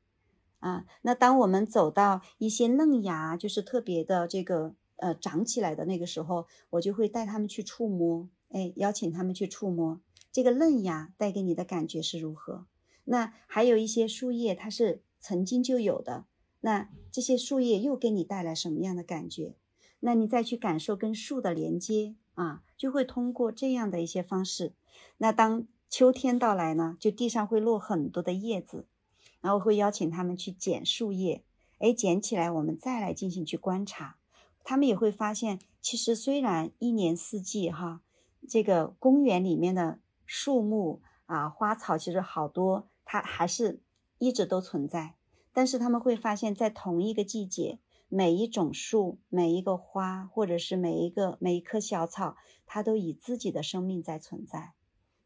[0.59, 10.01] 啊，那当我们走到一些嫩芽，就是特别的这个呃长起来的那个时候，我就会带他们去触摸，哎，邀请他们去触摸
[10.33, 12.67] 这个嫩芽带给你的感觉是如何？
[13.05, 16.27] 那还有一些树叶，它是曾经就有的，
[16.61, 19.57] 那这些树叶又给你带来什么样的感觉？
[20.01, 24.75] 那你再去感受跟树的连接啊，就会通过这样的一些方式。
[25.17, 28.87] 那当秋天到来呢，就地上会落很多的叶子，
[29.41, 31.45] 然后会邀请他们去捡树叶，
[31.79, 34.17] 哎，捡起来我们再来进行去观察，
[34.65, 38.03] 他们也会发现，其实虽然一年四季哈，
[38.49, 43.81] 这个公园里面的树木啊花草其实好多，它还是
[44.19, 45.15] 一直都存在，
[45.53, 54.73] 但是他们会发现，在同一个季节，每一种树、每一个花，或者是每一个每一棵小草，它都以自己的生命在存在。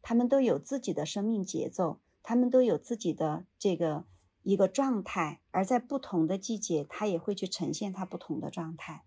[0.02, 4.04] 它们都有自己的生命节奏，他们都有自己的这个
[4.42, 9.04] 一个状态，而在不同的季节，它也会去呈现它不同的状态。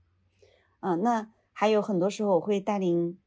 [0.79, 3.17] 嗯，那还有很多时候，我会带领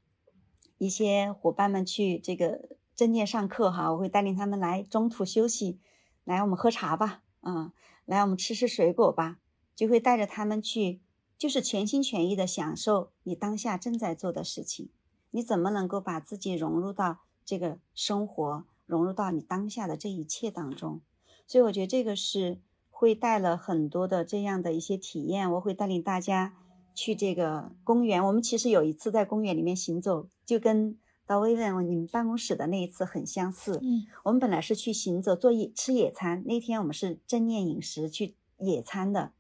[0.79, 5.81] 一些伙伴们去这个正念上课哈，我会带领他们来中途休息，
[6.25, 7.73] 来我们喝茶吧，嗯，
[8.05, 9.39] 来我们吃吃水果吧，
[9.75, 11.01] 就会带着他们去，
[11.37, 14.91] 就是全心全意的享受你当下正在做的事情。
[15.31, 17.21] 你怎么能够把自己融入到？
[17.45, 21.03] 这个生活融入到你当下的这一切当中，
[21.47, 25.53] 所以我觉得这个是会带了很多的这样的一些体验。
[25.53, 26.55] 我会带领大家
[26.95, 28.25] 去这个公园。
[28.25, 33.79] 我们其实有一次在公园里面行走，就跟到薇问你们办公室的那一次很相似。
[33.83, 39.33] 嗯，我们本来是去行走做野吃野餐，那天我们是正念饮食去野餐的，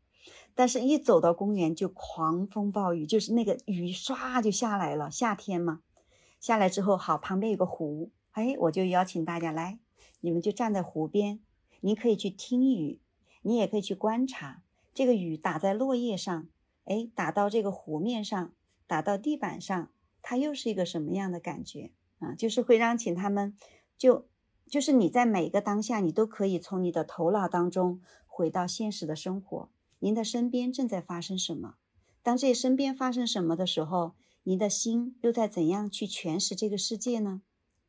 [0.54, 5.80] 但是一走到公园就狂风暴雨，就是那个雨唰就下来了，夏天嘛。
[6.38, 9.80] 下来之后，好，旁边有个湖，哎，我就邀请大家来，
[10.20, 11.40] 你们就站在湖边，
[11.80, 13.00] 你可以去听雨，
[13.42, 14.62] 你也可以去观察
[14.94, 16.46] 这个雨打在落叶上，
[16.84, 18.52] 哎，打到这个湖面上，
[18.86, 19.90] 打到地板上，
[20.22, 22.32] 它又是一个什么样的感觉啊？
[22.36, 23.56] 就是会让请他们，
[23.96, 24.28] 就
[24.68, 31.74] 就是你在每个当下，你都可以从你的头脑当中回到现实的生活，您的身边正在发生什么？
[32.22, 34.12] 当这身边发生什么的时候？
[34.44, 37.42] 你的心又在怎样去诠释这个世界呢？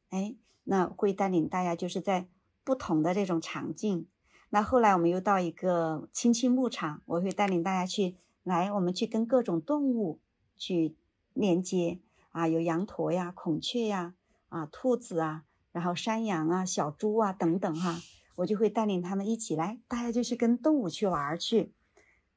[0.09, 2.27] 哎，那会带领大家就是在
[2.63, 4.07] 不同的这种场景。
[4.49, 10.19] 那后来我们又到一个青青牧场，我会带领大家去来，我们去跟各种动物
[10.57, 10.95] 去
[11.33, 11.99] 连接
[12.31, 14.15] 啊，有羊驼呀、孔雀呀、
[14.49, 17.99] 啊兔子啊，然后山羊啊、小猪啊等等哈，
[18.37, 21.73] 我就会带领他们一起来，大家就去跟动物去玩去。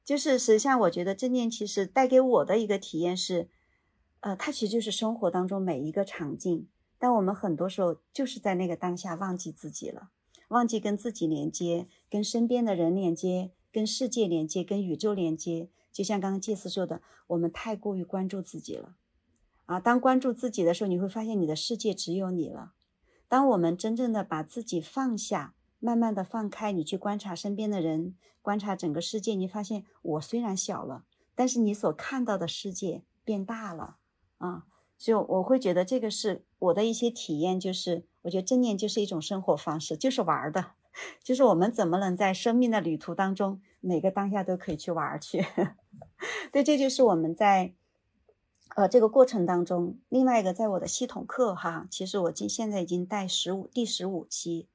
[0.03, 3.49] 就是实际上，我觉得正念其实带给我的一个体验是。
[4.25, 6.65] 呃，它其实就是生活当中每一个场景，
[7.03, 10.11] 但我们很多时候就是在那个当下忘记自己了，
[10.47, 15.67] 忘记跟自己连接，跟身边的人连接，跟世界连接，跟宇宙连接。
[15.91, 18.95] 就像刚刚介斯说的，我们太过于关注自己了，
[19.65, 22.71] 啊，当关注自己的时候，你会发现你的世界只有你了。
[23.27, 31.03] 当我们真正的把自己放下，慢慢的放开，你去观察身边的人，观察整个世界，你发现我虽然小了，
[31.35, 33.97] 但是你所看到的世界变大了。
[34.37, 34.67] 啊，
[35.03, 40.75] 所以我会觉得这个是我的一些体验，就是我觉得正念就是一种生活方式，就是玩的，
[41.21, 45.45] 就是我们怎么能在生命的旅途当中，每个当下都可以去玩去。
[46.53, 47.73] 对，这就是我们在
[48.77, 54.69] 呃这个过程当中，另外一个在我的系统课哈，其实我今现在已经带十五第十五期，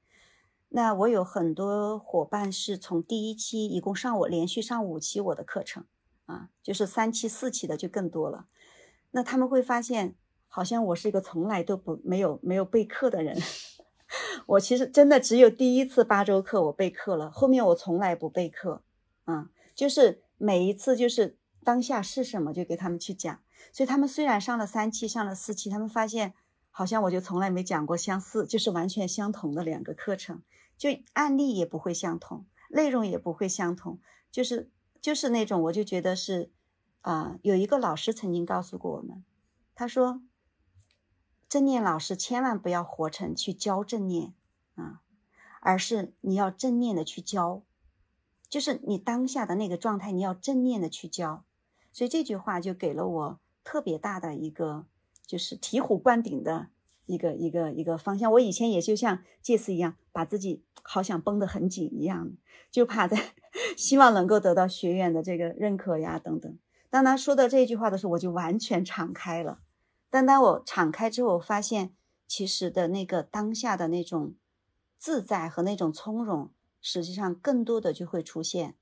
[0.69, 5.87] 那我有很多伙伴是从第一期一共上我连续上五期我的课程
[6.27, 8.45] 啊，就是三期四期的就更多了。
[9.11, 10.15] 那他们会发现，
[10.47, 13.37] 好像我是一个从来都不没有没有备课的人。
[14.47, 18.83] 我其实真的只有第一次八周课我备课了，后面我从来不备课。
[19.27, 23.41] 嗯，就是每一次就是当下是什么就给他们去讲。
[23.73, 26.35] 所以他们虽然上了三期，上了四期，他们发现
[26.71, 30.43] 好像我就从来没讲过相似，就是完全相同的两个课程，
[30.77, 33.99] 就案例也不会相同，内容也不会相同，
[34.31, 36.51] 就是就是那种我就觉得是。
[37.01, 39.25] 啊，有一个老师曾经告诉过我们，
[39.75, 40.21] 他说
[41.49, 44.35] ：“正念老师千万不要活成去教正念
[44.75, 45.03] 啊，
[45.61, 47.63] 而是你要正念的去教，
[48.49, 51.45] 就是你当下的那个状态，你要正念的去教。”
[51.91, 54.87] 所以这句话就给了我特别大的一个，
[55.27, 56.69] 就是醍醐灌顶的
[57.07, 58.31] 一个一个一个方向。
[58.33, 62.33] 我以前也就像这次一样，把自己好想绷得很紧一样，
[62.71, 63.35] 就怕在
[63.77, 66.59] 希望能够得到学院的这个认可呀等等。
[66.91, 69.61] 当他说到这句话的时候，我就完全敞开了。
[70.11, 71.95] 但当我敞开之后，我发现
[72.27, 74.35] 其实的那个当下的那种
[74.97, 78.75] 自在和那种从容，实际上更多的就会出现。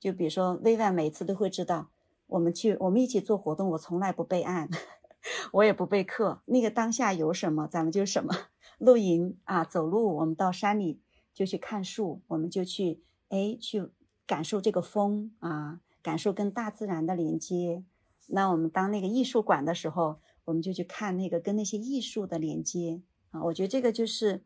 [0.00, 1.90] 就比如说，薇薇每次都会知道，
[2.26, 4.68] 我们去我们一起做活动，我从来不备案，
[5.52, 6.42] 我也不备课。
[6.46, 8.34] 那个当下有什么，咱们就什么。
[8.78, 11.00] 露营啊，走路，我们到山里
[11.32, 13.88] 就去看树，我们就去哎去
[14.26, 15.78] 感受这个风啊。
[16.02, 17.84] 感受跟大自然的连接
[18.28, 23.42] 那我们当那个艺术馆的时候，我们就去看那个跟那些艺术的连接啊。
[23.44, 24.42] 我觉得这个就是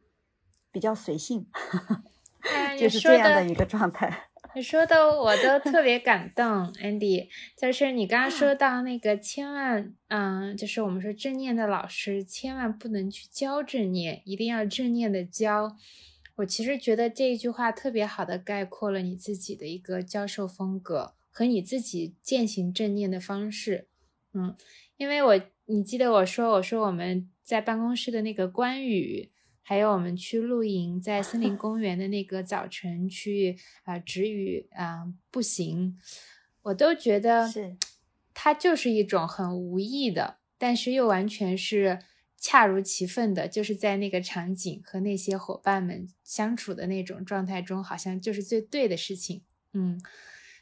[0.73, 1.47] 比较随性，
[2.79, 4.29] 就是这样的一个状态。
[4.55, 6.47] 你说的我都特别感动，
[6.81, 7.29] Andy。
[7.59, 15.77] 就是你刚刚说到那个，千万，嗯，就是我们说正念的老师，千万不能去教正念，一定要正念的教。
[16.37, 23.89] 我其实觉得这一句话特别好的概括了你自己的一个教授风格和你自己践行正念的方式。
[24.33, 24.57] 嗯，
[24.97, 29.31] 因为我你记得我说，我说我们在办公室的那个关羽。
[29.69, 35.99] 还有我们去露营，在森林公园的那个早晨去啊，止雨啊，步行，
[36.63, 37.77] 我都觉得是，
[38.33, 41.99] 它就是一种很无意的，但是又完全是
[42.39, 49.43] 恰如其分的，就是在那个场景和那些伙伴们相处的那种状态中，好像就是最对的事情。
[49.73, 50.01] 嗯，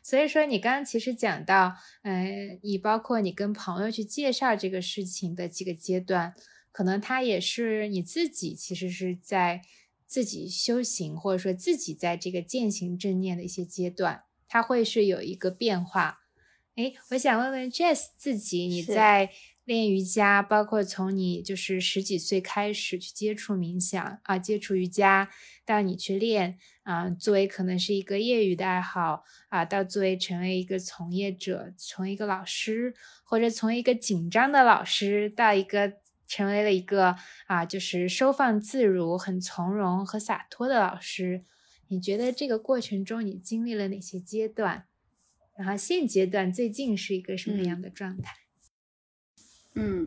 [0.05, 6.35] 所以说你刚刚其实讲到，嗯，你包括你跟朋友去介绍这个事情的几个阶段。
[6.71, 9.63] 可能他也是你自己，其实是在
[10.07, 16.19] 自己修行，或者说自己在这个践行正念的一些阶段，他会是有一个变化。
[16.75, 19.31] 哎，我想问问 Jess 自己，你在
[19.65, 25.31] 练瑜伽，包括从你就是十几岁开始去接触冥想啊，接触瑜伽，
[25.65, 32.95] 到你去练啊，作为可能是一个业余的爱好啊，到作为成为一个从业者，从一个老师，
[33.25, 35.95] 或者从一个紧张的老师到一个。
[36.27, 37.15] 成为了一个
[37.47, 41.45] 啊，就是收放自如、很从容和洒脱的老师。
[41.89, 44.87] 你觉得这个过程中你经历了哪些阶段？
[45.57, 48.33] 然后现阶段最近是一个什么样的状态？
[49.75, 50.07] 嗯，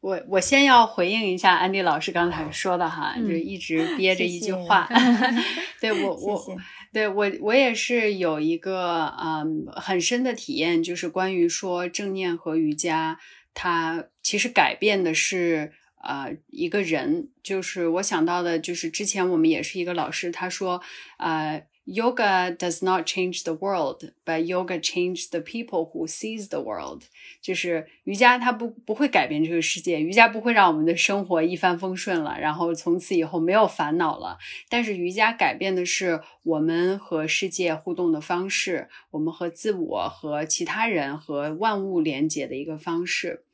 [0.00, 4.88] 我我先要回应一下安迪老师刚才说的哈，就一直憋着一句话。
[5.80, 6.56] 对我我
[6.92, 13.18] 对我我也是有一个嗯很深的体验，就是关于说正念和瑜伽。
[13.58, 20.82] 它其实改变的是，呃，一个人，就是我想到的，就是之前我们也是一个老师，他说，
[21.16, 27.02] 呃，yoga does not change the world，but yoga change the people who sees the world。
[27.40, 34.38] 就是瑜伽它不不会改变这个世界，瑜伽不会让我们的生活一帆风顺了，然后从此以后没有烦恼了。
[34.68, 43.44] 但是瑜伽改变的是我们和世界互动的方式，我们和自我、和其他人、和万物连接的一个方式。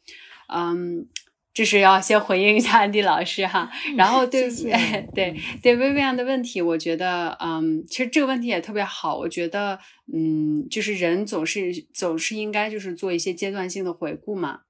[0.49, 1.07] 嗯，
[1.55, 4.51] 这是要先回应一下安迪老师哈，然后对
[5.15, 9.79] 对对薇薇安的问题，我觉得嗯，其实这个问题也特别好，我觉得
[10.13, 14.61] 嗯，就是人总是总是应该就是做一些阶段性的回顾嘛。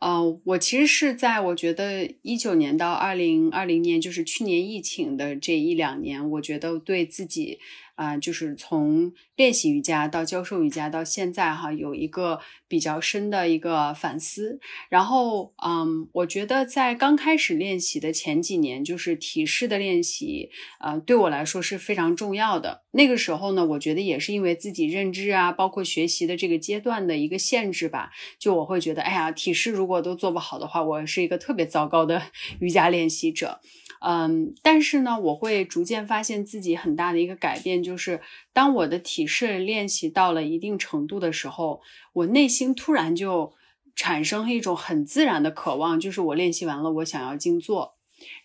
[0.00, 7.58] 呃，我其实是在我觉得一九年到二零二零年，就是去年疫情的这一两年，我觉得对自己。
[7.96, 14.60] 啊，就是从练习瑜伽到教授瑜伽到现在哈，有一个比较深的一个反思。
[14.90, 22.82] 然后，嗯，我觉得在刚开始练习的前几年，就是体式的练习，呃，对我来说是非常重要的。
[22.90, 32.20] 那个时候呢，我觉得也是因为自己认知啊，包括学习的这个阶段的一个限制吧，就我会觉得，哎呀，体式如如果都做不好的话，我是一个特别糟糕的
[32.58, 33.60] 瑜伽练习者。
[34.00, 38.20] 嗯，但是呢，我会逐渐发现自己很大的一个改变，就是
[38.52, 41.80] 当我的体式练习到了一定程度的时候，
[42.14, 43.52] 我内心突然就
[43.94, 47.95] 产生了一种很自然的渴望，就是我练习完了，我想要静坐。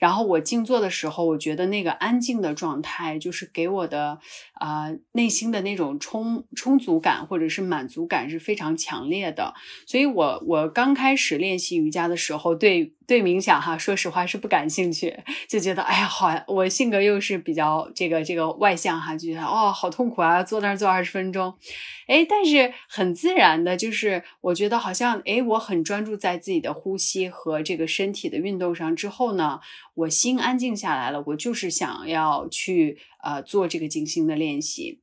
[0.01, 4.17] 然后我静坐的时候，我觉得那个安静的状态，就是给我的
[4.55, 9.53] 啊内心的那种充充足感或者是满足感是非常强烈的。
[9.85, 21.53] 所以，我我刚开始练习瑜伽的时候，对对冥想哈，说实话是不感兴趣，就觉得哎呀好，我性格又是比较这个这个外向哈，就觉得哦好痛苦啊，坐那儿坐二十分钟。
[22.07, 29.61] 哎，但是很自然的，就是我觉得好像哎，我很专注在自己的呼吸和这个身体的运动上之后呢，
[29.93, 34.99] 我心安静下来了，我就是想要去呃做这个静心的练习。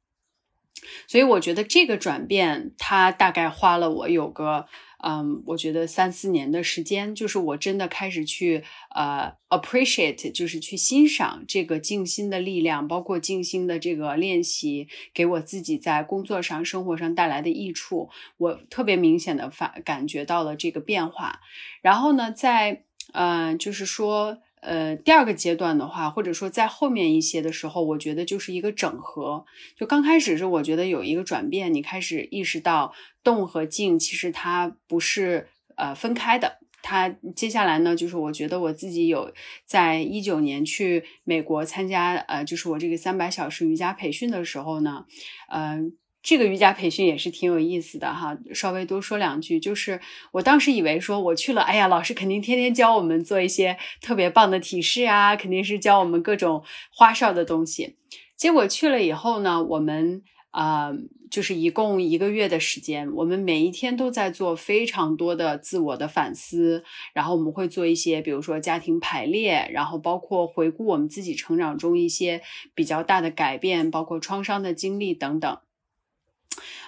[1.09, 4.67] 所以我觉得这个转变，它大概花了我有个。
[5.01, 21.43] 嗯，我觉得三四年的时间，就是我真的开始去呃 appreciate，就是去欣赏这个静心的力量，包括静心的这个练习给我自己在工作上、生活上带来的益处，我特别明显的发感觉到了这个变化。
[21.81, 22.83] 然后呢，在
[23.13, 24.39] 嗯，就是说。
[24.61, 29.45] 呃，第二个阶段的话，或者说在后面一些的时候，我觉得就是一个整合。
[29.77, 32.93] 就刚开始是我觉得有一个转变，你开始意识到
[33.23, 36.59] 动和静其实它不是呃分开的。
[36.83, 39.33] 它接下来呢，就是我觉得我自己有
[39.65, 45.05] 在一九年去美国参加呃，就是我这个三百小时瑜伽培训的时候呢，
[45.51, 45.97] 嗯。
[46.29, 49.99] 这个瑜伽培训也是挺有意思的哈，稍微多说两句，就是
[50.33, 57.97] 我当时以为说我去了，哎呀，老师肯定天天教我们做一些特别棒的体式啊，肯定是教我们各种花哨的东西。
[58.37, 60.93] 结果去了以后呢，我们啊，
[61.31, 72.43] 就是一共一个月的时间，我们每一天都在做非常多的自我的反思，然后我们会做一些，比如说家庭排列，然后包括回顾我们自己成长中一些
[72.75, 75.59] 比较大的改变，包括创伤的经历等等。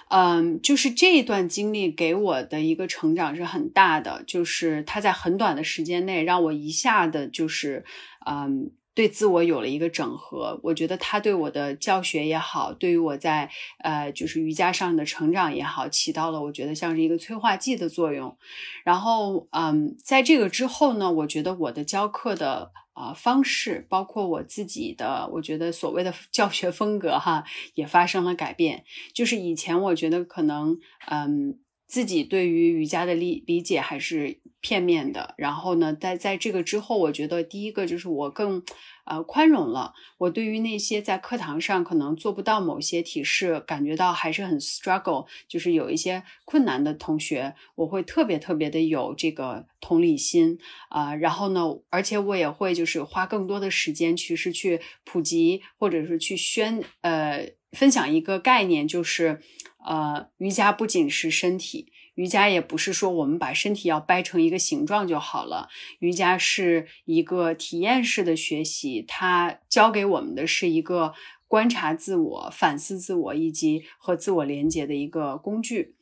[0.09, 7.85] 嗯，就是这一段经历给我的一个成长是很大的，就是他在很短的时间内让我一下的，就是
[8.25, 8.71] 嗯。
[8.93, 13.49] 对自我有了一个整合，我觉得他对我的教学也好，对于我在
[13.83, 18.37] 呃就是瑜伽上的成长也好，起到了我觉得像是一个催化剂的作用。
[18.83, 28.83] 然后，嗯，在这个之后呢，我觉得我的教课的啊方式，包括我自己的，我觉得所谓的 教学风格哈，也发生了改变。
[29.13, 30.77] 就是以前我觉得可能，
[31.07, 31.59] 嗯。
[31.87, 38.63] 自己对于瑜伽的理理解还是片面的，然后呢，在在这个之后，我觉得第一个就是我更
[39.05, 39.93] 呃宽容了。
[40.19, 50.59] 我对于那些在课堂上可能做不到某些体式，感觉到还是很 struggle，就是有一些困难的同学，我会特别特别的有这个同理心
[50.89, 51.15] 啊。
[51.15, 59.41] 然后呢，而且我也会就是花更多的时间去是去普及或者是去宣呃分享一个概念，就是。
[59.83, 65.69] 呃，瑜伽不仅是身体，瑜伽也不是说我们把身体要掰成一个形状就好了。
[65.99, 71.13] 瑜伽是一个体验式的学习，它教给我们的是一个
[71.47, 75.95] 观察自我、反思自我以及和自我连接的一个工具。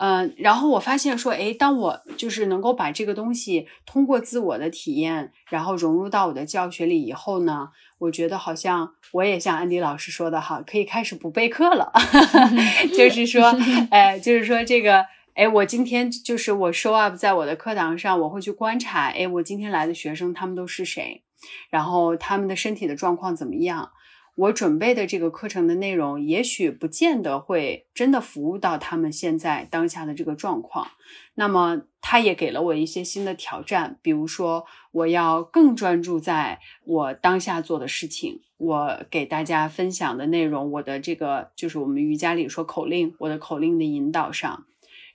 [0.00, 11.92] 嗯，然后我发现说，哎，当我就是能够把这个东西通过自我的体验，然后融入到我的教学里以后呢，我觉得好像我也像安迪老师说的哈，可以开始不备课了，
[12.96, 13.52] 就是说，
[13.90, 15.04] 哎，就是说这个，
[15.38, 21.22] 哎，我今天就是我 show up 在我的课堂上，我会去观察，哎，我今天来的学生他们都是谁，
[21.70, 23.92] 然后他们的身体的状况怎么样。
[24.34, 30.88] 我准备的这个课程的内容，也许不见得会真的服务到他们现在当下的这个状况。
[31.36, 38.40] 那么，他也给了我一些新的挑战，比如说，我要更专注在我当下做的事情。
[38.56, 44.64] 我给大家分享的内容，我的这个就是我们瑜伽里说口令，我的口令的引导上。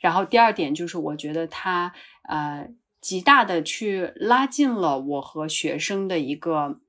[0.04, 1.94] 然后第二点就是，我觉得他
[2.30, 2.70] 呃，
[3.02, 6.80] 极大的去拉近了我和学生的一个。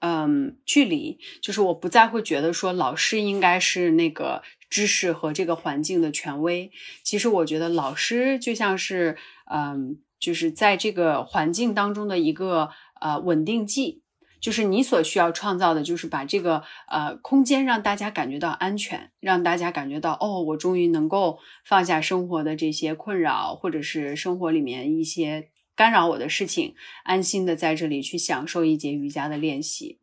[0.00, 6.70] 嗯，距离就是我不再会觉得说老师应该是那个知识和这个环境的权威。
[7.02, 9.16] 其实我觉得老师就像是，
[9.50, 14.02] 嗯，就是在这个环境当中的一个呃稳定剂。
[14.40, 25.48] 就是你所需要创造的，就是把这个呃空间让大家感觉到安全，让大家感觉到哦，我终于能够放下生活的这些困扰，或者是生活里面一些。
[25.78, 26.74] 干扰我的事情，
[27.04, 30.00] 安心的在这里去享受一节瑜伽的练习，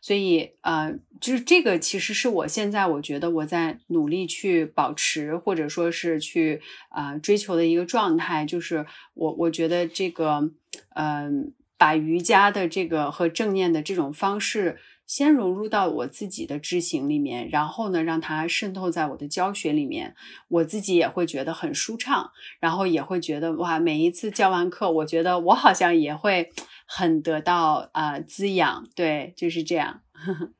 [0.00, 10.50] 所以呃，就是这个其实是我现在我觉得我在努力去保持或者说是去啊追求的一个状态，就是我我觉得这个
[10.94, 14.78] 嗯，把瑜伽的这个和正念的这种方式。
[15.06, 20.14] 先融入到我自己的知行里面，然后呢，让它渗透在我的教学里面，
[20.48, 26.52] 我自己也会觉得很舒畅，然后也会觉得哇，每一次教完课，我觉得我好像也会
[26.84, 30.02] 很得到啊滋养，对，就是这样。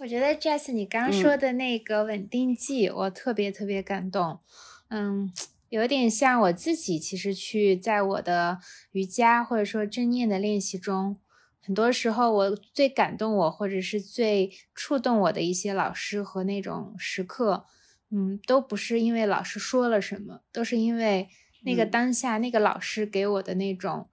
[0.00, 4.40] 我觉得 Jess，你刚说的那个稳定剂，我特别特别感动，
[4.88, 5.32] 嗯，
[5.72, 8.58] 有点像我自己，其实去在我的
[8.90, 11.16] 瑜伽或者说正念的练习中。
[11.62, 17.64] 很多时候，我最感动我，或者是最触动我的一些老师和那种时刻，
[18.10, 21.30] 嗯，都不是因为老师说了什么，都是因为
[21.64, 24.10] 那个当下那个老师给我的那种，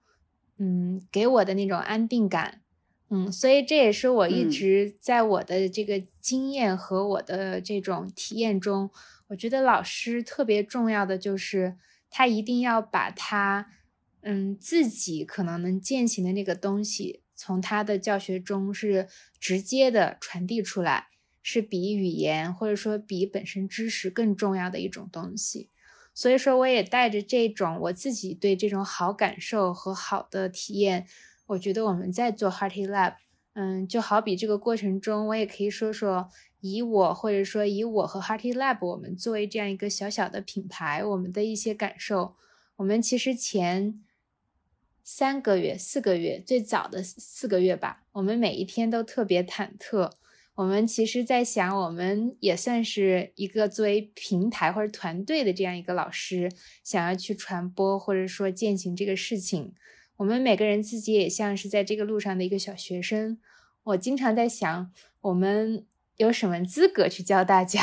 [0.56, 2.62] 嗯，给我的那种安定感，
[3.10, 8.90] 嗯，所以这也是我一直在我的这个经验和我的这种体验中，
[9.30, 11.76] 我觉得老师特别重要的就是
[12.10, 13.70] 他一定要把他，
[14.22, 17.22] 嗯，自己可能能践行的那个东西。
[17.36, 19.08] 从他的教学中是
[19.38, 21.06] 直接的传递出来，
[21.42, 25.70] 是比语言或者说比本身知识更重要的一种东西。
[26.12, 31.06] 所以说，我也带着这种我自己对这种好感受和好的体验，
[31.46, 33.14] 我觉得我们在做 Hearty Lab，
[33.54, 36.28] 嗯，就好比这个过程中，我也可以说说
[36.60, 42.36] 以我或者说以我和 Hearty Lab 我们作为这样一个小小的品牌，我们的一些感受。
[42.76, 44.02] 我们其实前。
[45.02, 50.12] 三个月、四个月，最早的四个月吧，我们每一天都特别忐忑，
[50.54, 56.52] 我们其实，在想，我们也算是一个作为平台或者团队的这样一个老师，
[56.84, 59.74] 想要去传播或者说践行这个事情。
[60.18, 63.40] 我们每个人自己也像是在这个路上的一个小学生。
[63.82, 64.92] 我经常在想，
[65.22, 65.84] 我们
[66.20, 67.80] 有什么资格去教大家？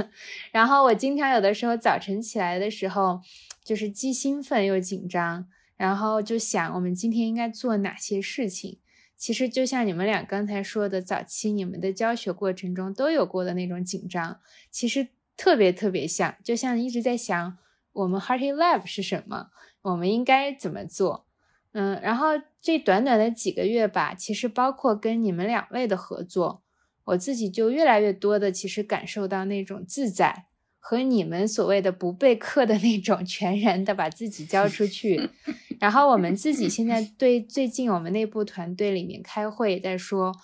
[0.52, 3.22] 然后我经常有的时候早晨起来的时候，
[3.64, 8.78] 就是既兴奋又紧张，然后就想我们今天应该做哪些事情。
[9.16, 14.38] 其实就像你们俩刚才说的，早期你们的教学过程中都有过的那种紧张，
[14.70, 17.56] 其实特别特别像，就像一直在想
[17.94, 19.48] 我们 Hearty Lab 是什么，
[19.80, 21.26] 我们应该怎么做。
[21.72, 22.26] 嗯，然后
[22.60, 26.62] 这短短的几个月吧，其实包括跟你们两位的合作，
[27.08, 30.46] 我自己就越来越多的其实感受到那种自在。
[30.80, 35.20] 和你们所谓的不备课的那种 全然的把自己交出去，
[35.78, 40.34] 然后我们自己现在对最近我们内部团队里面开会在说，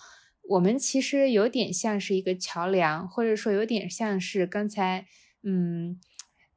[0.43, 5.07] 我们其实有点像是一个桥梁，或者说有点像是刚才
[5.43, 5.99] 嗯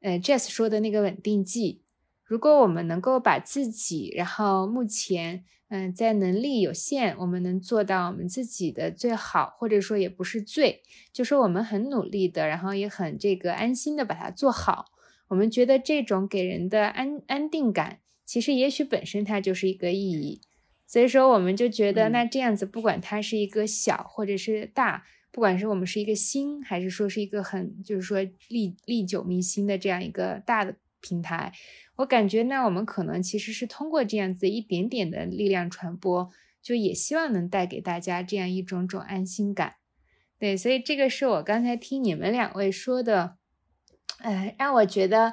[0.02, 1.80] 呃 Jess 说的那个稳定剂。
[2.28, 5.44] 如果我们能够把自己，然后目前。
[5.70, 10.80] 嗯，在能力有限，我们能做到我们自己的最好，或者说也不是最，
[11.12, 14.86] 就说我们很努力的，然后也很这个安心的把它做好。
[15.28, 20.40] 我们觉得这种给人的安安定感，其实也许本身它就是一个意义。
[20.86, 31.52] 所以说，我们就觉得那这样子，不管它是一个小或者是大，不管是我们是一个新，还是说是一个很就是说历历久弥新的这样一个大的平台。
[31.96, 36.30] 我感觉，那我们可能其实是通过这样子一点点的力量传播，
[36.62, 39.74] 就也希望能带给大家这样一种种安心感。
[40.38, 43.36] 对，所以这个是我刚才听你们两位说的，
[44.20, 45.32] 呃，让我觉得，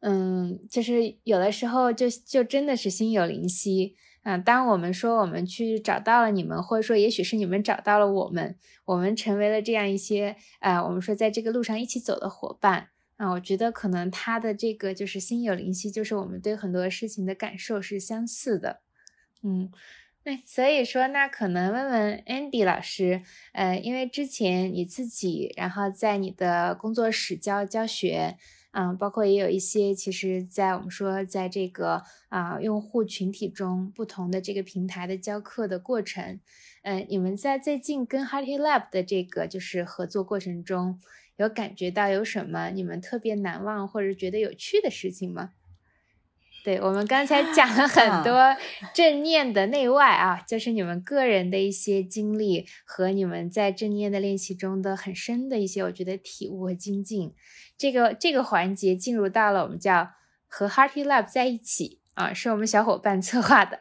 [0.00, 4.36] 嗯，就是有的时候就就真的是心有灵犀啊。
[4.36, 8.56] 当我们说我们去找到了你们，或者说也许是你们找到了我们，
[8.86, 12.88] 我们成为了这样一些，呃，我们说在这个路上一起走的伙伴。
[13.20, 18.80] 啊，我觉得可能他的这个就是心有灵犀，就是我们对很多事情的感受是相似的，
[19.42, 19.70] 嗯，
[20.24, 23.20] 对，所以说那可能问问 Andy 老师，
[23.52, 28.38] 呃，因为之前你自己，然后在你的工作室教教学，
[28.70, 36.40] 嗯，包括也有一些，其实，在我们说在这个啊用户群体中不同的这个平台的教课的过程，
[36.84, 40.98] 嗯，你们在最近跟 Hearty Lab 的这个就是合作过程中。
[41.40, 45.52] 有感觉到有什么你们特别难忘或者觉得有趣的事情吗？
[46.62, 48.54] 对我们刚才讲了很多
[48.92, 57.34] 正念的内外啊，就是你们个人的一些经历和你们在正念的练习中的很深的一些，我觉得体悟和精进。
[57.78, 60.10] 这个这个环节进入到了我们叫
[60.46, 63.80] 和 Hearty Lab 在一起啊，是我们小伙伴策划的。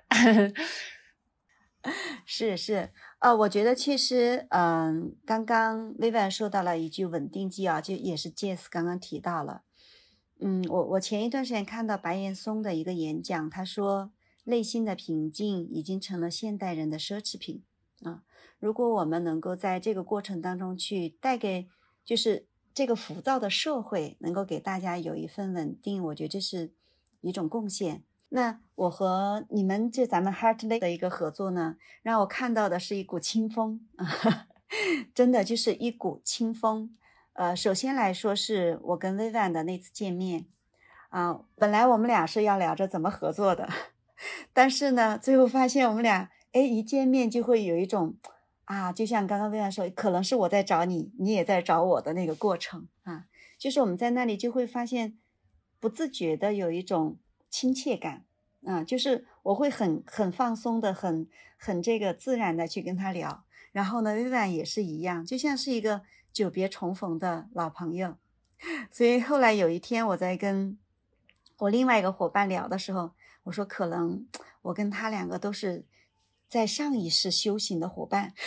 [2.26, 2.92] 是 是。
[3.20, 9.64] 呃，我觉得其实，嗯，刚刚 Vivian 说到了一句稳定剂啊，就也是 Jess 刚刚提到了。
[10.40, 14.12] 嗯，我我前一段时间看到白岩松的一个演讲，他说
[14.46, 17.62] 内心的平静已经成了现代人的奢侈品
[18.04, 18.24] 啊。
[18.58, 21.68] 如果我们能够在这个过程当中去带给，
[22.06, 26.72] 就是这个浮躁的社会，能够给大家有一份稳定，我觉得这是
[27.20, 28.06] 一种贡献。
[28.32, 34.48] 那我和你们这咱们 Heartly 的一个合作呢，让我看到的是一股清风啊，
[35.16, 36.96] 真的就是一股清风。
[37.34, 40.46] 呃，首先来说是我跟 Vivian 的那次见面
[41.10, 43.68] 啊，本来我们俩是要聊着怎么合作的，
[44.54, 48.16] 但是呢，最后发现我们俩哎一见面就会有一种
[48.66, 53.26] 啊，就像刚刚 Vivian 说，可能是我在找你，你也在找我的那个过程啊，
[53.58, 55.18] 就是我们在那里就会发现
[55.80, 57.18] 不自觉的有一种。
[57.50, 58.26] 亲切感，
[58.66, 61.28] 啊，就是我会很很放松的，很
[61.58, 63.44] 很这个自然的去跟他聊。
[63.72, 68.18] 然后呢，薇薇也是一样，就像是一个久别重逢的老朋友。
[68.92, 70.78] 所以后来有一天，我在跟
[71.60, 73.12] 我另外一个伙伴聊的时候，
[73.44, 74.28] 我说可能
[74.64, 75.86] 我跟他两个都是
[76.48, 78.34] 在上一世修行的伙伴。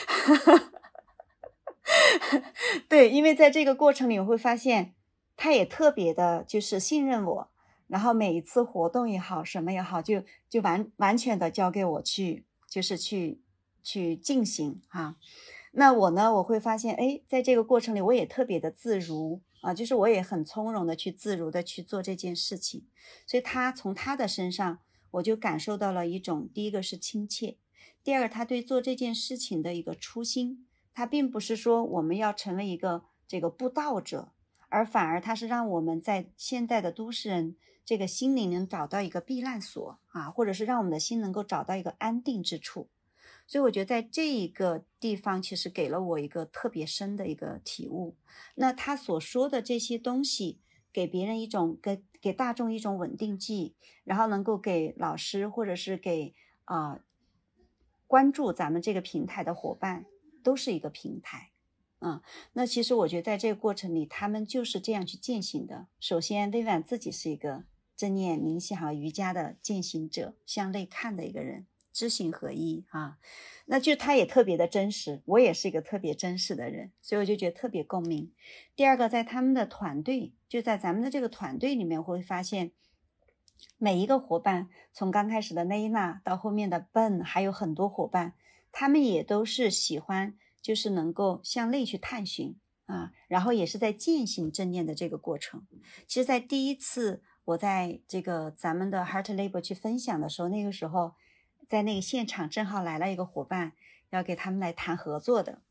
[2.88, 4.94] 对，因为在这个过程里，我会发现
[5.36, 7.50] 他也特别的，就是信任我。
[7.93, 13.43] 然后每一次活动也好，什么也好，就就完完全的交给我去，就是去
[13.82, 15.16] 去进行哈。
[15.72, 22.86] 那我呢，我会发现，哎，在这个过程里，我也特别的自如啊，就是我也很从容的去自如的去做这件事情。
[23.26, 24.78] 所以他从他的身上，
[25.11, 27.59] 我就感受到了一种，第一个是亲切，
[28.03, 34.32] 第二个他对做这件事情的一个初心，他并不是说我们要成为一个这个布道者，
[34.70, 37.55] 而反而他是让我们在现代的都市人。
[37.85, 42.89] 这个心灵能找到一个避难所啊，或者是让我们的心能够找到一个安定之处。
[43.47, 48.16] 所以我觉得在这一个地方，其实给了我一个特别深的一个体悟。
[48.55, 50.61] 那他所说的这些东西，
[50.93, 53.74] 给别人一种给给大众一种稳定剂，
[54.05, 57.01] 然后能够给老师或者是给啊
[58.07, 60.07] 关注咱们这个平台的伙伴，
[60.45, 61.51] 都是一个平台。
[61.99, 62.22] 嗯，
[62.55, 65.89] 那其实我觉得在这个过程里，他们就是这样去践行的。
[66.01, 67.64] 首先，薇婉自己是一个
[68.03, 73.18] 正念冥想和瑜伽的践行者，向内看的一个人，知行合一啊。
[73.66, 78.32] 那就他也特别的真实，我也是一个特别真实的人，所以我就觉得特别共鸣。
[78.74, 82.72] 第二个，在他们的团队，就在咱们的这个团队里面，会发现
[83.78, 88.34] 每一个伙伴，从刚开始的奈娜到后面的 Ben，还有很多伙伴，
[88.72, 90.34] 他们也都是喜欢。
[90.62, 92.55] 就是能够向内去探寻
[92.86, 95.66] 啊，然后也是在践行正念的这个过程。
[96.07, 101.14] 其实，在第一次我在这个咱们的 Heart Labor 去分享的时候，那个时候
[101.66, 103.72] 在那个现场正好来了一个伙伴，
[104.11, 105.62] 要给他们来谈合作的。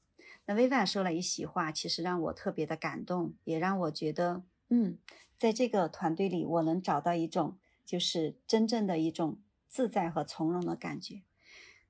[0.45, 4.97] 那 Viva 说了一席话，其实让我特别的感动，也让我觉得，嗯，
[5.37, 11.21] 在这个团队里，我能找到一种就是真正的一种自在和从容的感觉。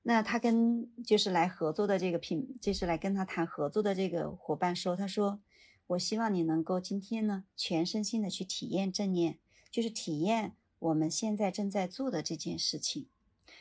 [0.02, 5.40] 那他跟就是来合作的这个品，就是来跟他谈合作的这个伙伴说，他说
[5.88, 9.38] ：“我希望你能够今天呢，全身心的去体验正念，
[9.72, 13.08] 就是体验我们现在正在做的这件事情。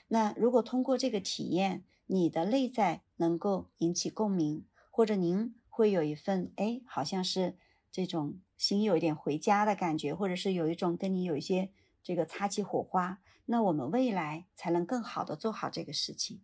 [0.09, 7.57] 那如果通过这个体验，你的内在能够引起共鸣，或者您会有一份哎，好像是
[7.91, 11.71] 这种心有一点回家的感觉，或者是有一种跟你有一些
[12.03, 16.41] 这个擦起火花。”那我们未来才能更好的做好这个事情，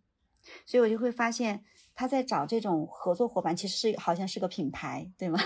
[0.66, 1.64] 所以我就会发现
[1.94, 5.38] 他在找这种合作伙伴，其实是好像是个品牌，对吗？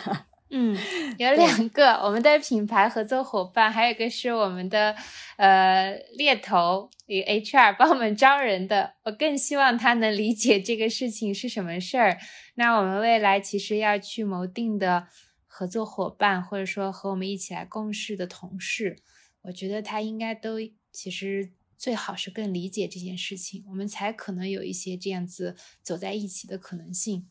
[0.55, 0.76] 嗯，
[1.18, 4.94] 有两个我们的品牌合作伙伴，还有一个是我们的
[5.36, 8.94] 呃猎头与 HR 帮我们招人的。
[9.05, 12.18] 我更希望他能理解这个事情是什么事儿。
[12.57, 15.09] 那我们未来其实要去谋定的
[15.46, 18.98] 合作伙伴，或者说和我们一起来共事的同事，
[19.42, 20.59] 我觉得他应该都。
[20.92, 27.30] 其实最好是更理解这件事情，我们才可能有一些这样子走在一起的可能性。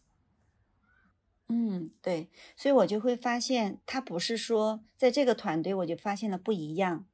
[1.53, 7.05] 嗯，对，所以我就会发现，他不是说在这个团队我就发现了不一样，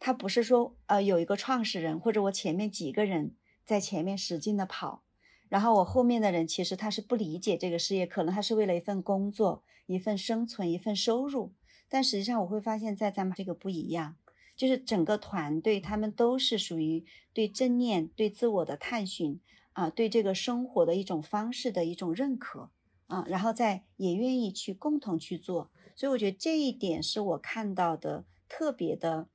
[0.00, 3.36] 他不是说呃有一个创始人或者我前面几个人
[3.66, 5.02] 在前面使劲的跑，
[5.50, 11.52] 然后我后面的人其实他是不理解这个事业，可能他是为了一份工作、一份生存、一份收入，
[11.90, 14.16] 但实际上我会发现，在咱们这个不一样。
[14.54, 19.40] 就是整个团队，他们都是属于对正念、对自我的探寻
[19.72, 22.70] 啊，对这个生活的一种方式的一种认可
[23.12, 25.70] 啊，然后再也愿意去共同去做。
[25.94, 29.28] 所以我觉得这一点是我看到的特别的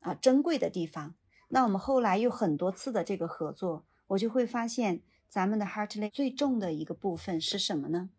[0.00, 1.14] 啊珍贵的地方。
[1.48, 8.10] 那我们后来有很多次的这个合作，我就会发现咱们的 Heartley 最重的一个部分是什么呢？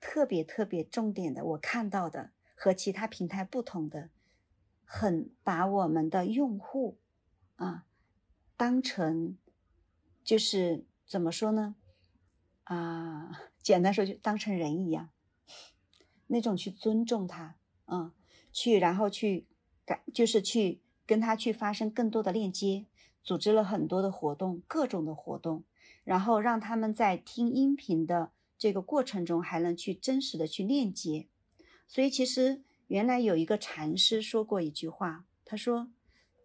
[0.00, 4.10] 特别特别重点的，我看到的和其他平台不同的。
[4.84, 6.98] 很把我们的用户
[7.56, 7.84] 啊
[8.56, 9.36] 当成
[10.24, 11.74] 就是怎么说呢
[12.64, 13.38] 啊，
[13.68, 15.10] 简单说就当成人一样，
[16.28, 18.12] 那种去尊重他，嗯，
[18.50, 19.46] 去然后去
[19.84, 22.86] 感就是去跟他去发生更多的链接，
[23.22, 25.64] 组织了很多的活动，各种的活动，
[26.04, 31.28] 然后让他们在听音频的这个过程中还能去真实的去链接，
[31.86, 32.62] 所以其实。
[32.88, 35.90] 原来有一个禅师说过一句话，他说：“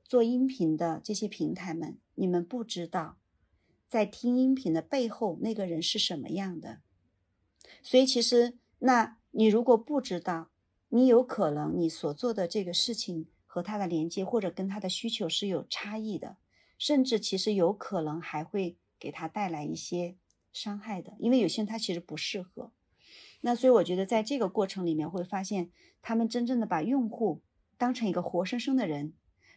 [0.03, 3.15] 做音频的这些平台们，你们不知道，
[3.87, 6.81] 在听音频的背后那个人是什么样的。
[7.81, 10.49] 所以其实，那你如果不知道，
[10.89, 16.37] 你有可能你所做的这个事情和他的连接，或者跟他的需求是有差异的，
[16.77, 20.15] 甚至其实有可能还会给他带来一些
[20.51, 22.71] 伤害的，因为有些人他其实不适合。”
[23.45, 25.71] 那所以我觉得，在这个过程里面会发现，
[26.01, 27.41] 他们真正的把用户
[27.77, 29.13] 当成一个活生生的人，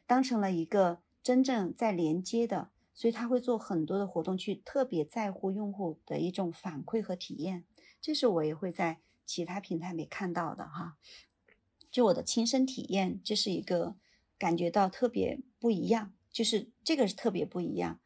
[0.07, 7.65] 当成了一个真正在连接的，所以他会做很多的活动，去特别在乎用户的一种反馈和体验。
[8.07, 10.97] 这是我也会在其他平台没看到的哈，
[11.91, 13.97] 就我的亲身体验，这是一个
[14.39, 17.99] 感觉到特别不一样，就是这个是特别不一样。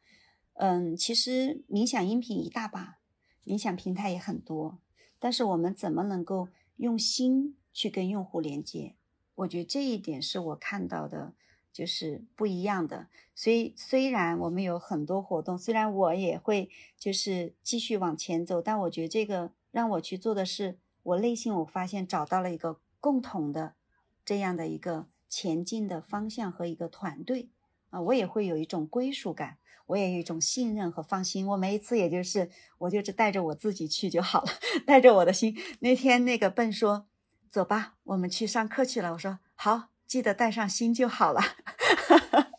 [0.53, 2.97] 嗯，其实冥想音频一大把，
[3.45, 4.79] 冥想平台也很多。
[5.19, 8.95] 但是我们怎么能够用心去跟用户连接？
[9.35, 11.35] 我觉得这一点是我看到的，
[11.71, 13.07] 就是不一样的。
[13.35, 23.75] 所以虽然我们有很多活动，虽然我也会就是继续往前走，但我觉得这个让我去做的是，我内心我发现找到了一个共同的
[24.23, 27.49] 这样的一个前进的方向和一个团队
[27.89, 29.57] 啊，我也会有一种归属感，
[29.87, 31.47] 我也有一种信任和放心。
[31.47, 32.49] 我每一次也就是
[32.79, 34.47] 我就是带着我自己去就好了，
[34.85, 35.57] 带着我的心。
[35.79, 37.07] 那天那个笨说
[37.49, 41.41] ：“走吧，我们去上课去了。”我说：“好，记得带上心就好了。”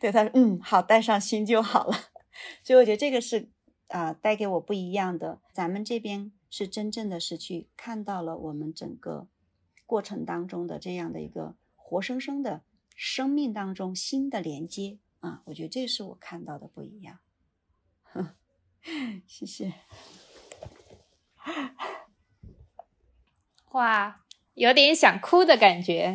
[0.00, 1.96] 对他说：“嗯，好，带上心就好了。
[2.64, 3.50] ”所以我觉得这个是
[3.90, 5.40] 啊，带给我不一样的。
[5.52, 9.28] 咱们这边是真正的是去看到了我们整个
[9.86, 12.62] 过程当中的这样的一个活生生的。
[12.96, 17.20] 生命当中新的连接啊，我觉得这是我看到的不一样。
[19.26, 19.72] 谢谢。
[23.72, 24.22] 哇，
[24.52, 26.14] 有点想哭的感觉，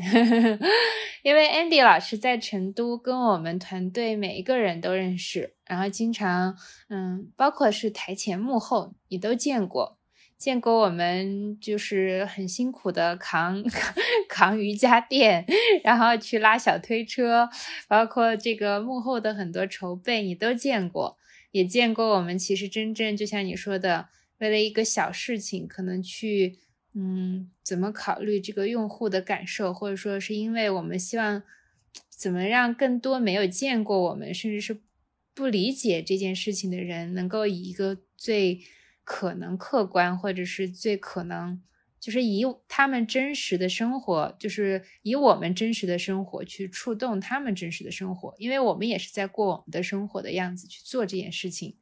[1.24, 6.58] 因为 Andy 老师在成都跟我们团队每一个人都认识，然后经常
[6.90, 9.98] 嗯，包括是台前幕后，你都见过。
[10.38, 13.64] 见过我们就是很辛苦的扛
[14.28, 15.46] 扛瑜伽垫，
[15.82, 17.50] 然后去拉小推车，
[17.88, 21.18] 包括这个幕后的很多筹备，你都见过。
[21.52, 24.10] 也见过我们其实真正就像你说的，
[24.40, 26.60] 为了一个小事情，可能去
[26.94, 31.42] 嗯怎么考虑这个用户的感受，或者说是因为我们希望
[32.10, 34.82] 怎么让更多没有见过我们，甚至是
[35.36, 38.62] 不理解这件事情的人，能够以一个最。
[39.08, 41.62] 可能客观，或者是最可能，
[42.00, 51.78] 就是以他们真实的生活，就是以我们真实的生活去触动他们真实的生活，因为我们也是在过我们的生活的样子去做这件事情。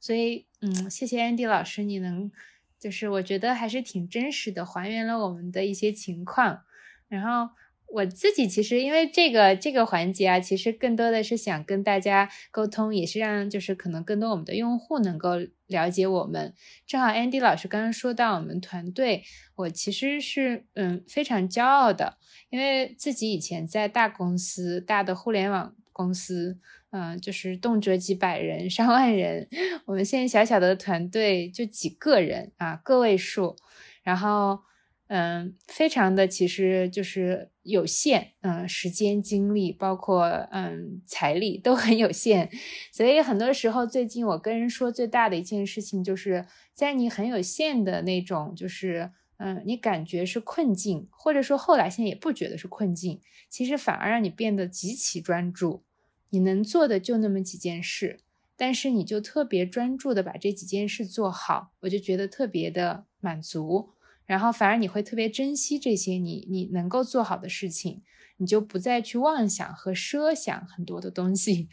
[0.00, 2.32] 所以，嗯，谢谢 Andy 老师，你能，
[2.80, 6.64] 就是我觉得还是挺真实的，还原了我们的一些情况，
[7.06, 7.54] 然后。
[7.88, 16.52] 我自己其实因为这个这个环节啊，其实更多的是想跟大家沟通，也是让就是可能更多我们的用户能够了解我们。
[16.86, 19.22] 正好 Andy 老师刚刚说到我们团队，
[19.54, 22.18] 我其实是嗯非常骄傲的，
[22.50, 26.58] 因为自己以前在大公司、大的互联网公司，
[26.90, 29.48] 嗯，就是动辄几百人、上万人，
[29.86, 33.56] 我们现在小小的团队就几个人啊，个位数，
[34.02, 34.60] 然后。
[35.08, 42.50] 嗯，非常的，其实就是有限，嗯，时间、精力，包括嗯财力都很有限，
[42.92, 55.82] 所以很多时候，最近我跟人说最大的一件事情，就是在你很有限的那种，就是嗯，你感觉是困境，或者说后来现在也不觉得是困境，其实反而让你变得极其专注，
[56.30, 58.20] 你能做的就那么几件事，
[58.56, 63.90] 但是你就特别专注的把这几件事做好，我就觉得特别的满足。
[64.26, 68.02] 然后反而你会特别珍惜这些你你能够做好的事情，
[68.36, 71.68] 你就不再去妄想和奢想很多的东西。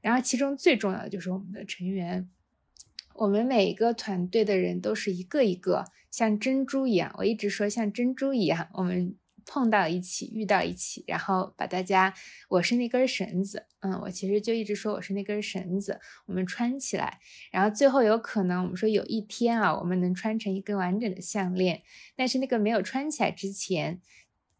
[0.00, 2.28] 然后其中最重要的就是我们的成员，
[3.14, 9.14] 我们每一个团队的人都是一个一个像珍珠一样，我一直说像珍珠一样，我们。
[9.50, 12.12] 碰到一起，遇到一起，然后把大家，
[12.50, 17.18] 我是那根绳子，嗯，我其实就一直说我是那根绳子，我们穿起来，
[17.50, 21.82] 然后最后有可能我们说有一天啊，我们能穿成一根完整的项链，
[22.14, 24.02] 但是那个没有穿起来之前，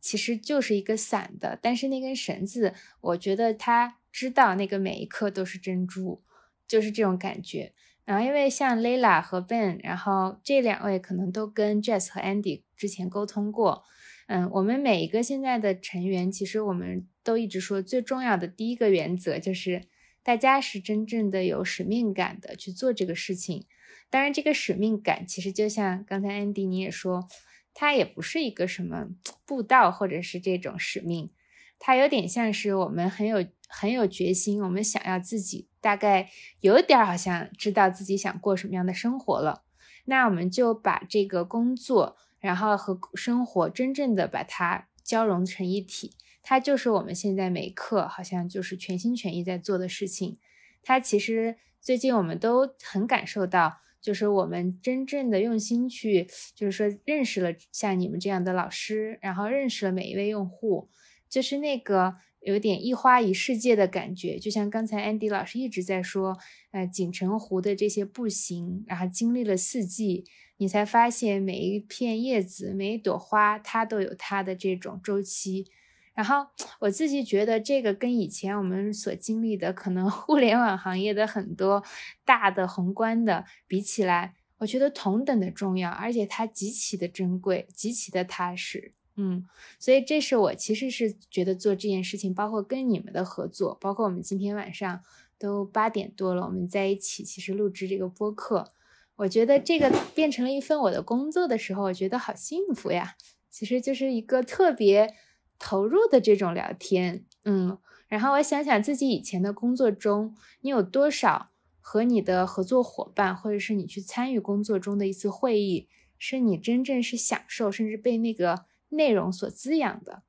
[0.01, 2.73] 其实就是一个散的，但是那根绳子，
[3.03, 6.23] 我觉得他知道那个每一颗都是珍珠，
[6.67, 7.75] 就是这种感觉。
[8.07, 13.85] 然后因为像 lala 和 Ben，然后这两位可能都跟 Jess 和 Andy 之前沟通过。
[14.29, 19.89] 嗯，我们每一个现在的成员，其实我们都一直说，最重要的第一个原则就是，
[20.23, 23.65] 大家是真正的有使命感的去做这个事情。
[24.11, 27.27] 当然，这个使命感其实就像刚才安迪你也说，
[27.73, 29.09] 它也不是一个什么
[29.47, 31.31] 布道或者是这种使命，
[31.79, 36.29] 它有点像是我们很有很有决心，我们想要自己大概
[36.61, 39.65] 有点好像知道自己想过什么样的生活了，
[40.05, 42.19] 那我们就把这个工作。
[42.41, 46.13] 然后和生活真正的把它交融成一体，
[46.43, 50.39] 它就是我们现在每一刻好像就是全心全意在做的事情。
[50.83, 60.89] 它其实最近我们都很感受到，就是我们真正的用心去，就是说认识了像你们这样的老师，然后认识了每一位用户，
[61.29, 62.15] 就是那个
[62.49, 64.39] 有点一花一世界的感觉。
[64.39, 66.39] 就像刚才安迪老师一直在说，
[66.71, 70.25] 呃，锦城湖的这些步行，然后经历了四季。
[70.61, 75.67] 你才发现每一片叶子、每一朵花，它都有它的这种周期。
[76.15, 76.47] 然后
[76.81, 81.85] 我自己觉得，这个跟以前我们所经历的可能 互联网行业的很多
[82.25, 88.95] 大的宏观的比起来，我觉得同等的重要，而且它极其的珍贵，极其的踏实。
[89.21, 89.45] 嗯，
[89.81, 95.01] 所以这是我其实是觉得做这件事情，包括跟你们的合作，包括我们今天晚上
[95.37, 98.73] 都八点多了，我们在一起其实录制这个播客。
[99.17, 103.17] 我觉得这个变成了一份我的工作的时候，我觉得好幸福呀！
[103.51, 105.13] 其实就是一个特别
[105.59, 111.51] 投入的这种聊天，嗯，然后我想想自己以前的工作中，你有多少
[111.81, 120.23] 和你的合作伙伴，或者是你去参与工作中的一次会议，是你真正是享受，甚至被那个内容所滋养的。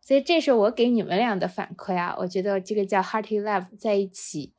[0.00, 4.54] 所以这是我给你们俩的反馈啊，我觉得这个叫 Hearty Love 在一起。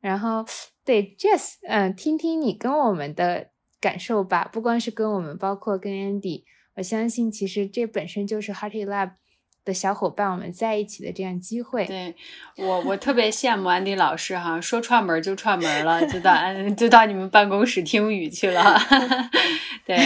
[0.00, 0.44] 然后
[0.84, 6.44] 对 Jess，嗯，听听你跟我们的感受吧，不光是跟我们，包括跟 Andy，
[6.76, 9.12] 我相信其实这本身就是 Hearty Love。
[9.66, 12.14] 的小伙伴，我们在一起的这样机会，对
[12.56, 16.32] 我我特别羡慕安迪老师哈，说串门就串门了，就到
[16.78, 18.80] 就到你们办公室听雨去了。
[19.84, 19.96] 对，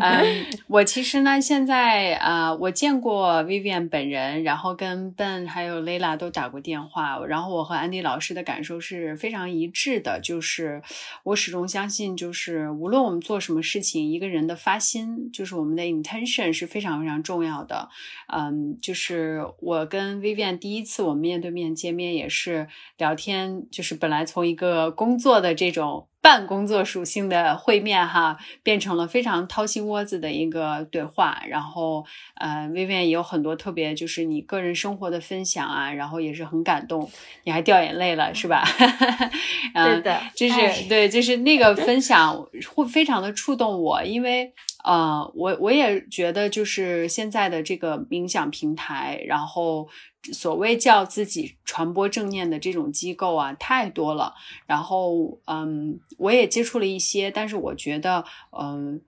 [0.00, 10.82] 嗯， 我其实呢，现在啊，我见过 Vivian 本人，然后跟 Ben 还有 Layla 都打过电话，然后我和安迪老师的感受是非常一致的，就是
[11.22, 17.88] 我始终相信，就是无论我们做什么事情，一个人的发心，就是我们的 intention 是非常非常重要的，
[18.26, 18.97] 嗯，就是。
[18.98, 26.08] 是我跟 Vivian 第一次我们面对面见面，也是聊天，就是本来从一个工作的这种。
[26.20, 31.40] 半工作属性的会面哈，变成了非常掏心窝子的一个对话。
[31.48, 37.08] 然后，呃，，Vivian 也有很多特别，就是你个人生活的分享啊，然后也是很感动，
[37.44, 38.64] 你还掉眼泪了是吧？
[39.72, 42.36] 对的，就是对，就是那个分享
[42.74, 44.52] 会非常的触动我，因为
[44.84, 49.88] 呃，我我也觉得就是现在的这个冥想平台，然后。
[50.32, 54.34] 所谓叫自己传播正念的这种机构啊，太多了。
[54.66, 59.00] 然后，嗯，我也接触了一些，但是我觉得，嗯，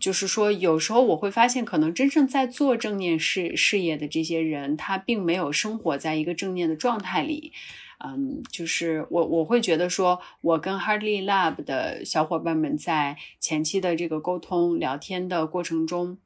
[0.00, 7.52] 就是说，有时候我会发现，可能真正在做正念事事业的这些人，他并没有生活在一个正念的状态里。
[8.04, 16.18] 嗯，就是我我会觉得说，我跟 Hardly Lab 的小伙伴们在前期的这个沟通聊天的过程中。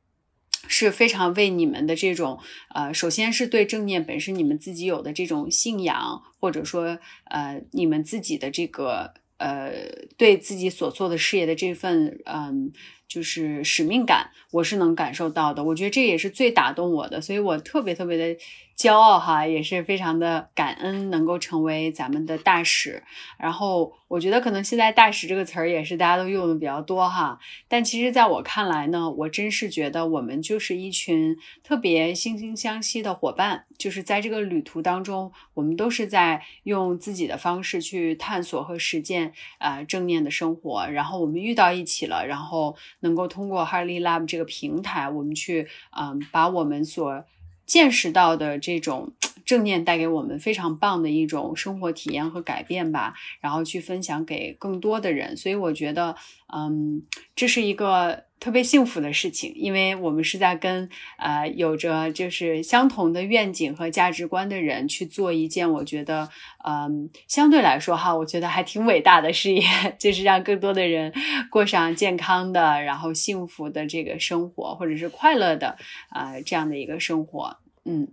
[0.68, 2.38] 是非常为你们的这种，
[2.72, 9.72] 呃，首先是对正念本身你们自己有的这种信仰，或者说，呃，你们自己的这个，呃，
[10.16, 12.72] 对自己所做的事业的这份，嗯。
[13.08, 15.62] 就是使命感，我是能感受到的。
[15.62, 18.40] 我觉得这也是最打动我的，所以我特别特别的
[18.76, 23.02] 骄傲哈，也是非常的感恩能够成为咱们的大使。
[23.38, 40.86] 然后我觉得可能现在“大使”这个词儿也是大家都用的比较多哈，但其实在我看来呢，我真是觉得我们就是一群特别惺惺相惜的伙伴，就是在这个旅途当中，我们都是在用自己的方式去探索和实践啊正念的生活。
[40.88, 42.76] 然后我们遇到一起了，然后。
[43.00, 47.24] 能够通过 Harley Lab 这个平台，我们去嗯，把我们所
[47.72, 49.14] 见识到的这种
[49.46, 55.34] 正念带给我们非常棒的一种生活体验和改变吧，然后去分享给更多的人。
[55.34, 56.14] 所以我觉得，
[56.54, 57.02] 嗯，
[57.34, 58.24] 这是一个。
[58.42, 66.28] 特别幸福的事情，因为我们是在跟呃有着就是相同的愿景和价值观的人去做一件我觉得
[66.64, 69.62] 嗯相对来说哈，我觉得还挺伟大的事业，
[69.96, 71.12] 就是让更多的人
[71.52, 77.58] 过上健康的然后幸福的这个生活，或者是快乐的啊这样的一个生活。
[77.84, 78.08] 嗯。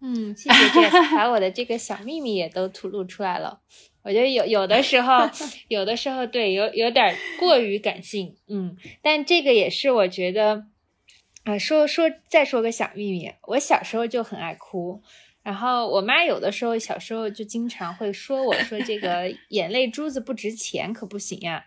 [0.00, 3.60] 嗯，谢谢 Jess，把我的这个小秘密也都吐露出来了。
[4.02, 5.28] 我觉得有 有的时候，
[5.66, 10.66] 有的时候对有有点过于感性，嗯，但这个也是我觉得，
[11.42, 15.02] 啊，说说再说个小秘密，我小时候就很爱哭，
[15.42, 21.64] 然后我妈有的时候小时候就经常会说我说这个 眼泪珠子不值钱，可不行呀，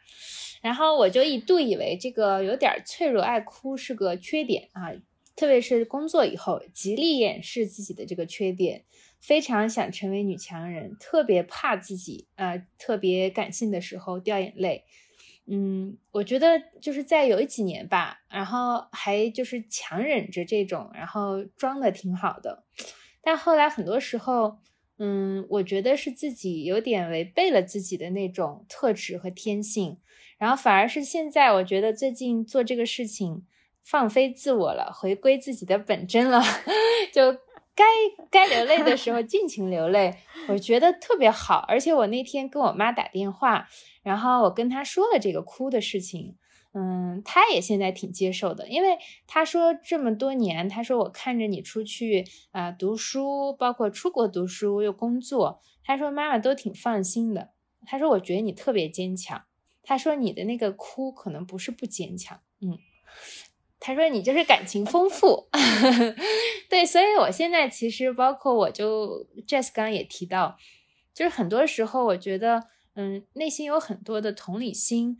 [0.61, 4.93] 然后我就一度以为这个有点脆弱爱哭是个缺点啊，
[5.35, 8.83] 特别是工作以后，极力掩饰自己的这个缺点。
[9.19, 14.83] 非常想成为女强人，特别怕自己啊，特别感性的时候掉眼泪。
[15.45, 22.63] 嗯，我觉得就是在有几年吧，然后还就是强忍着这种，然后装的挺好的。
[23.21, 24.57] 但后来很多时候，
[24.97, 29.99] 嗯，我觉得是自己有点违背了自己的那种特质和天性，
[30.39, 33.45] 然后反而是现在，我觉得最近做这个事情，
[33.83, 36.41] 放飞自我了，回归自己的本真了，
[37.13, 37.37] 就。
[37.73, 37.85] 该
[38.29, 40.17] 该流泪的时候尽情流泪，
[40.49, 41.63] 我觉得特别好。
[41.69, 43.69] 而且我那天跟我妈打电话，
[44.03, 46.35] 然后我跟她说了这个哭的事情，
[46.73, 57.51] 嗯，她也现在挺接受的，因为她说这么多年，她说我看着你出去啊读书，包括出国读书又工作，她说妈妈都挺放心的。
[57.85, 59.43] 她说我觉得你特别坚强，
[59.81, 62.77] 她说你的那个哭可能不是不坚强，嗯。
[63.83, 65.49] 他说：“你就是感情丰富，
[66.69, 70.55] 对，所以我现在其实包括我就 Jess 刚刚也提到，
[71.15, 75.17] 就是很多时候我觉得，嗯，内心有很多的同理心，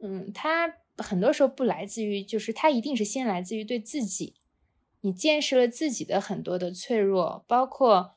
[0.00, 4.34] 嗯，他很多时候不来自于，就是他一定是先来自于对自己，
[5.02, 8.14] 你见识了自己的很多的脆弱，包括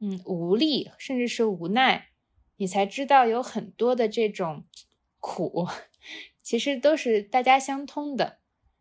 [0.00, 2.08] 嗯无力，甚至是无奈，
[2.56, 4.64] 你才知道有很多的这种
[5.20, 5.68] 苦，
[6.42, 8.38] 其实都是大家相通的，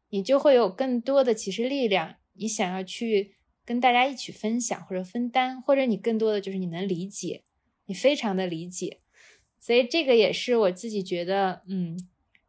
[0.09, 7.43] 你就会有更多的其实力量，你想要去跟大家一起分享或者分担，或者你更多的就是你能理解，
[7.85, 8.99] 你非常的理解，
[9.59, 11.97] 所以这个也是我自己觉得，嗯，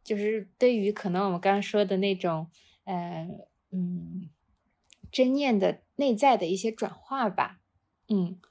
[0.03, 2.47] 就是对于可能我们刚刚说的那种，
[2.85, 3.27] 呃，
[3.71, 4.29] 嗯。
[5.09, 7.61] 真念的内在的一些转化吧，
[8.09, 8.41] 嗯，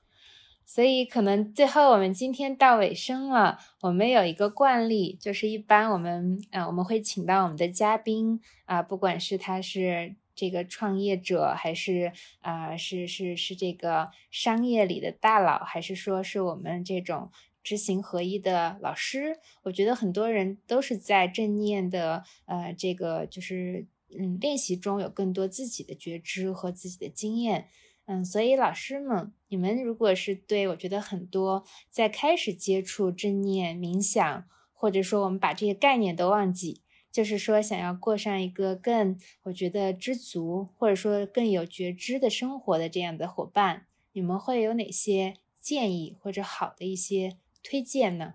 [0.67, 17.31] 所以可能最后我们今天到尾声了，我们有一个惯例，就是一般我们啊我们会请到我们的嘉宾啊，不管是他是这个创业者，还是啊是是是这个商业里的大佬，还是说是我们这种
[17.63, 23.87] 知行合一的老师，我觉得很多人都是在正念的呃这个就是。
[24.17, 27.67] 嗯，练习中有更多自己的觉知和自己的经验，
[28.05, 36.83] 嗯，所以老师们，你们如果是对我觉得很多在开始接触正念冥想，或者说我们把这些概念都忘记，
[37.13, 48.35] 就是说想要过上一个更我觉得知足，或者说更有觉知的生活的这样的伙伴，你们会有哪些建议或者好的一些推荐呢？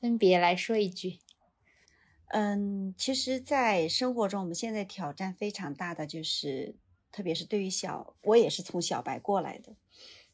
[0.00, 1.18] 分别来说一句。
[2.28, 6.76] 嗯，其实，在生活中，我们现在挑战非常大的，就是
[7.12, 9.76] 特别是对于小，我也是从小白过来的，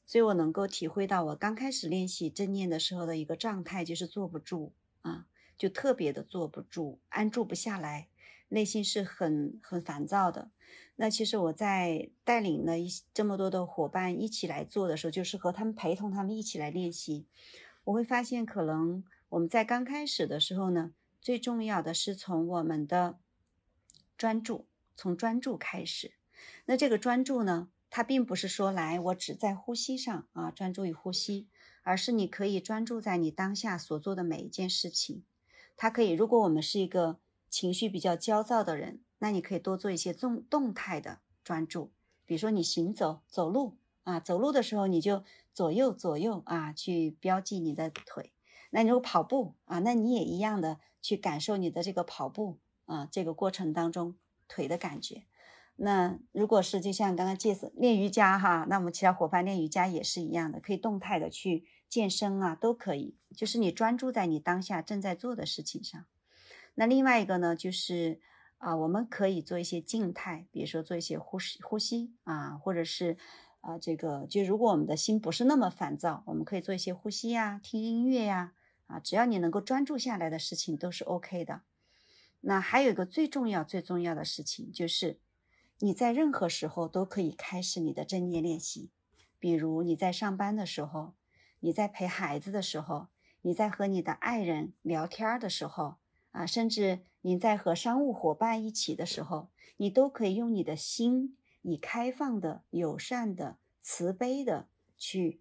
[0.06, 4.72] 所以我能够体会到，我刚开始练习正念的时候的一个状态，就是坐不住
[5.02, 5.26] 啊，
[5.58, 8.08] 就特别的坐不住，安住不下来，
[8.48, 10.50] 内心是很很烦躁的。
[10.96, 17.26] 那其实我在带领了一这么多的伙伴一起来做的时候，就是和他们陪同他们一起来练习，
[17.84, 20.92] 我会发现，可能我们在刚开始的时候呢。
[21.20, 23.18] 最重要的是从我们的
[24.16, 26.12] 专注，从专注开始。
[26.66, 31.46] 那这个专注呢，它并不是说来我只在呼吸上啊，专注于呼吸，
[31.82, 35.24] 而是你可以专注在你当下所做的每一件事情。
[35.76, 37.18] 它可以，如果我们是一个
[37.48, 41.90] 情绪比较焦躁的人，那你可以多做一些动动态的专注，
[42.26, 48.32] 比如说你行走走路啊，走路的时候你就左右左右啊，去标记你的腿。
[48.70, 50.78] 那你如果跑步啊，那你也一样的。
[51.00, 54.16] 去感受你的这个跑步啊，这个过程当中
[54.48, 55.22] 腿的感觉。
[55.80, 63.16] 那如果是就像刚刚介绍练瑜伽哈，那我们其他伙伴练瑜伽也是一样的，可以动态的去健身啊，都可以。
[63.36, 66.04] 就是你专注在你当下正在做的事情上。
[66.74, 68.20] 那另外一个呢，就是
[68.56, 73.16] 啊，我们可以做一些静态，比如说做一些呼吸呼吸啊，或者是
[73.60, 78.54] 啊，这个就如果我们的心不是那么烦躁，我们可以做一些呼吸呀，听音乐呀。
[78.88, 81.60] 啊，只要你能够专注下来的事情都是 OK 的。
[82.40, 85.20] 那还有一个最重要、最重要的事情，就是
[85.78, 88.90] 你在任何时候都可以开始你的正念练习。
[89.38, 91.14] 比如你在上班的时候，
[91.60, 93.08] 你在陪孩子的时候，
[93.42, 95.96] 你在和你的爱人聊天的时候，
[96.32, 105.40] 啊，甚至你在和商务伙伴一起的时候，你都可以用你的心，以开放的、友善的、慈悲的去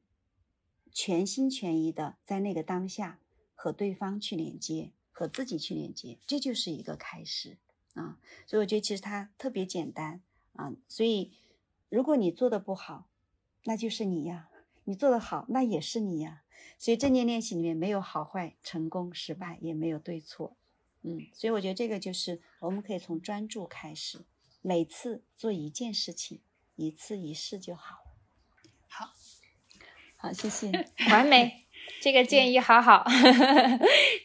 [0.92, 3.20] 全心全意的在那个当下。
[3.60, 7.58] 和对方去连接，和自己去连接，这就是一个开始
[7.96, 8.20] 啊！
[8.46, 10.22] 所以我觉得其实它特别简单
[10.58, 10.74] 啊。
[10.90, 11.32] 所以
[11.90, 13.08] 如果你做的不好，
[13.64, 14.50] 那就是你呀；
[14.84, 16.44] 你做的好，那也是你呀。
[16.78, 20.58] 所以正念练习里面没有好坏、成功、失败，也没有对错。
[21.04, 24.26] 嗯，所以我觉得这个就是我们可以从专注开始，
[24.62, 26.42] 每次做一件事情，
[26.76, 28.12] 一次一试就好了。
[28.88, 29.12] 好，
[30.18, 30.72] 好，谢谢，
[31.10, 31.66] 完美。
[32.02, 33.06] 这个建议好好，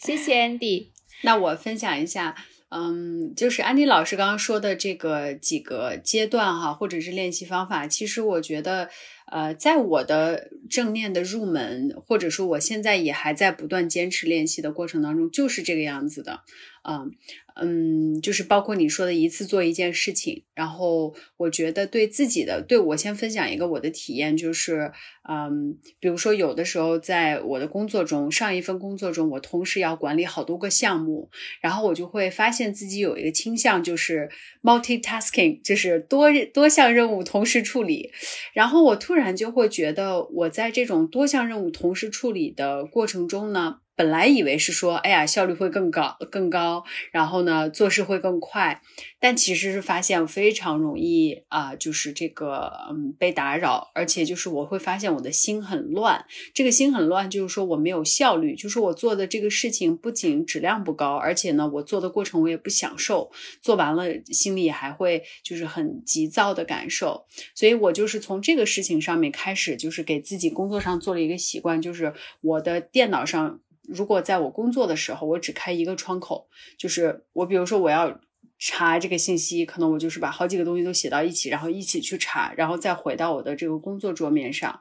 [0.01, 0.91] 谢谢 Andy。
[1.23, 2.37] 那我分享一下，
[2.75, 8.89] 嗯，就是安迪老师刚刚说的这个几个阶段哈，或者是练习方法，其实我觉得，
[9.31, 16.41] 呃，在我的正念的入门，或者说我现在也还在不断坚持练习的过程当中，就是这个样子的，
[16.89, 17.13] 嗯。
[17.55, 24.91] 嗯，就是包括你说的一次做一件事情，然后我觉得对自己的，对我先分享一个我的体验，就是，
[25.29, 31.29] 嗯，比如说有的时候在我的工作中，上一份工作中，我同时要管理好多个项目，
[31.61, 34.31] 然后我就会发现自己有一个倾向，就是
[34.63, 38.13] multitasking，就是多多项任务同时处理，
[38.55, 43.81] 然后我突然就会觉得，我在这种多项任务同时处理的过程中呢。
[43.95, 48.81] 本来以为是说，哎呀，效率会更高更高，然后呢，做事会更快，
[49.21, 56.25] 但其实是发现非常容易啊，就是这个嗯被打扰，而且就是我会发现我的心很乱。
[56.55, 67.27] 这个心很乱，就是说我没有效率，就是我做的这个事情不仅质量不高，而且呢，我做的过程我也不享受，做完了心里还会就是很急躁的感受。
[67.55, 73.61] 所以我就是从这个事情上面开始，就是给自己工作上做了一个习惯，就是我的电脑上。
[73.89, 76.49] 如果在我工作的时候，我只开一个窗口，
[76.79, 78.21] 就是我比如说我要
[78.59, 84.81] 查这个信息，可能我就是把好几个东西都写到一起，然后一起去查，然后再回到我的这个工作桌面上。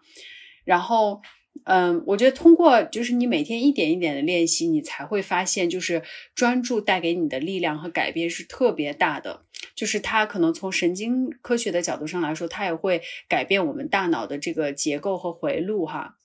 [0.63, 1.21] 然后，
[1.63, 6.03] 嗯，我觉得通过就是你每天一点一点的练习，你才会发现，就是
[6.35, 9.45] 专注带给你的力量和改变是特别大的。
[9.75, 16.17] 就是它可能从神经科学的角度上来说，它也会改变我们大脑的这个结构和回路，哈。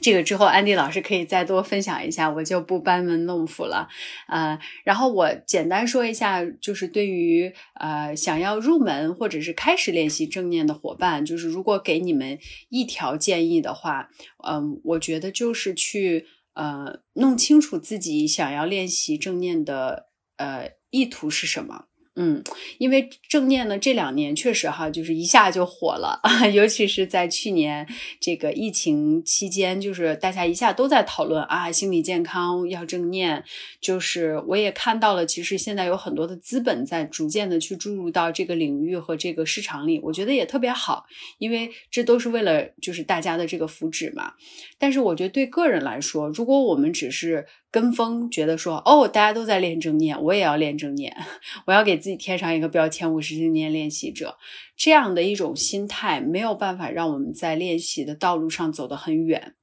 [0.00, 3.88] 这个之后，安迪老师可以再多分享一下，我就不班门弄斧了。
[4.26, 12.38] 呃，然后我简单说一下，就是对于呃想要入门或者是开始练习正念的伙伴，就是如果给你们
[12.68, 14.08] 一条建议的话，
[14.44, 21.86] 嗯，我觉得就是去呃弄清楚自己想要练习正念的呃意图是什么。
[22.14, 22.44] 嗯，
[22.76, 26.20] 因为正念呢，这两年确实哈，就是一下就火了，
[26.52, 27.88] 尤其是在去年
[28.20, 33.42] 这个疫情期间，就是大家一下都在讨论啊，心理健康要正念。
[33.80, 41.06] 就是我也看到了，其实现在有很多的资本在逐渐的去注入到这个领域和这个市场里，我觉得也特别好，
[41.38, 44.34] 因为这都是为了就是大家的这个福祉嘛。
[44.78, 51.16] 但是我觉得对个人来说，如果我们只是跟风，觉得说哦，大家都在练正念，我也要练正念，
[51.66, 54.36] 我要给自己贴上一个标签，我是正念练习者，
[54.76, 59.54] 这样的一种心态没有办法让我们在练习的道路上走得很远，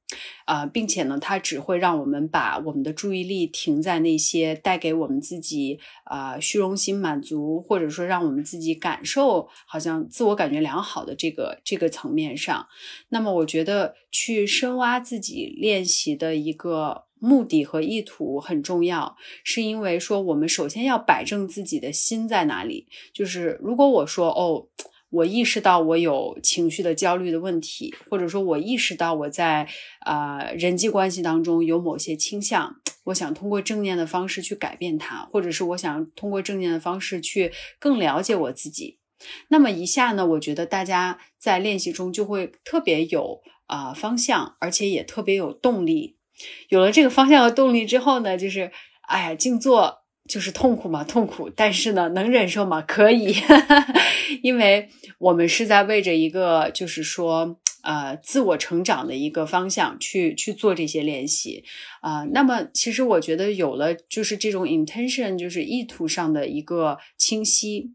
[0.44, 12.66] 啊，并且呢，它只会让我们把我们的注意力停在那些带给我们自己啊虚荣心满足，或者说让我们自己感受好像自我感觉良好的这个这个层面上。
[13.10, 17.04] 那么，我觉得去深挖自己练习的一个。
[17.20, 22.88] 目的和意图很重要，是因为说我们首先要摆正自己的心在哪里。
[23.12, 24.66] 就是如果我说哦，
[25.10, 29.68] 我意识到我有情绪的焦虑的问题，或者说我意识到我在
[30.00, 38.98] 啊人际关系当中有某些倾向，我想通过正念的方式去改变它，或者是我想通过正念的方式去更了解我自己。
[39.48, 46.16] 那么一下呢，我觉得大家在练习中就会特别有啊方向，而且也特别有动力。
[46.68, 48.70] 有了这个方向和动力之后呢，就是，
[49.02, 49.98] 哎呀，静坐
[50.28, 52.82] 就是痛苦嘛，痛苦，但是呢，能忍受吗？
[52.82, 53.34] 可以，
[54.42, 54.88] 因为
[55.18, 61.64] 我们是在为着一个，就是说，呃，自我成长的一个方向去去做这些练习
[62.00, 62.24] 啊。
[62.32, 67.92] 那么，其实我觉得有了就是这种 intention，就是意图上的一个清晰。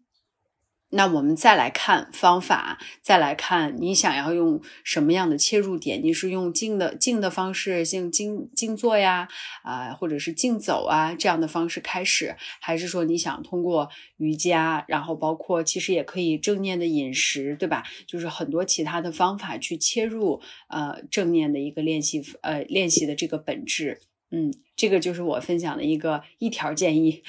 [0.91, 6.01] 那我们再来看方法，再来看你想要用什么样的切入点？
[6.01, 9.27] 你是用静的静的方式，静静静坐呀，
[9.63, 17.83] 啊，或者是静走啊这样的方式开始，还是说你想通过瑜伽，然后包括其实也可以正念的饮食，对吧？
[18.07, 23.99] 就是很多其他的方法去切入呃正念的一个练习，呃练习的这个本质。
[24.31, 27.23] 嗯，这个就是我分享的一个一条建议。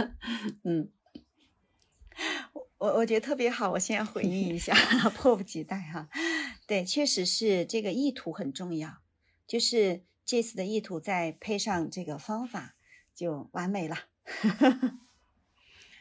[0.64, 0.88] 嗯。
[2.82, 4.74] 我我觉得特别好，我先回应一下，
[5.14, 6.08] 迫不及待哈。
[6.66, 8.98] 对，确实是这个意图很重要，
[9.46, 12.74] 就是这次的意图再配上这个方法，
[13.14, 13.96] 就完美了。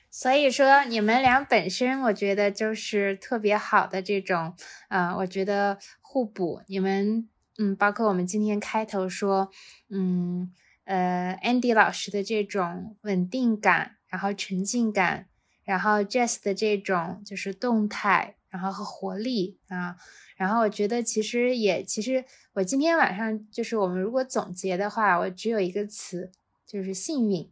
[0.10, 4.56] 所以说，你们俩本身我觉得就是特别好的这种，
[4.90, 6.64] 呃，我觉得互补。
[6.66, 7.30] 你们，
[7.60, 9.52] 嗯，包括我们今天开头说，
[9.92, 10.52] 嗯，
[10.86, 15.28] 呃，Andy 老师的这种稳定感，然后沉浸感。
[15.72, 19.96] 然后 Jazz 的这种就是动态，然后和活力啊，
[20.36, 26.30] 然后我觉得其实也其实我今天晚上就是我们如果总结的话，我只有一个词，
[26.68, 27.50] 就是幸运。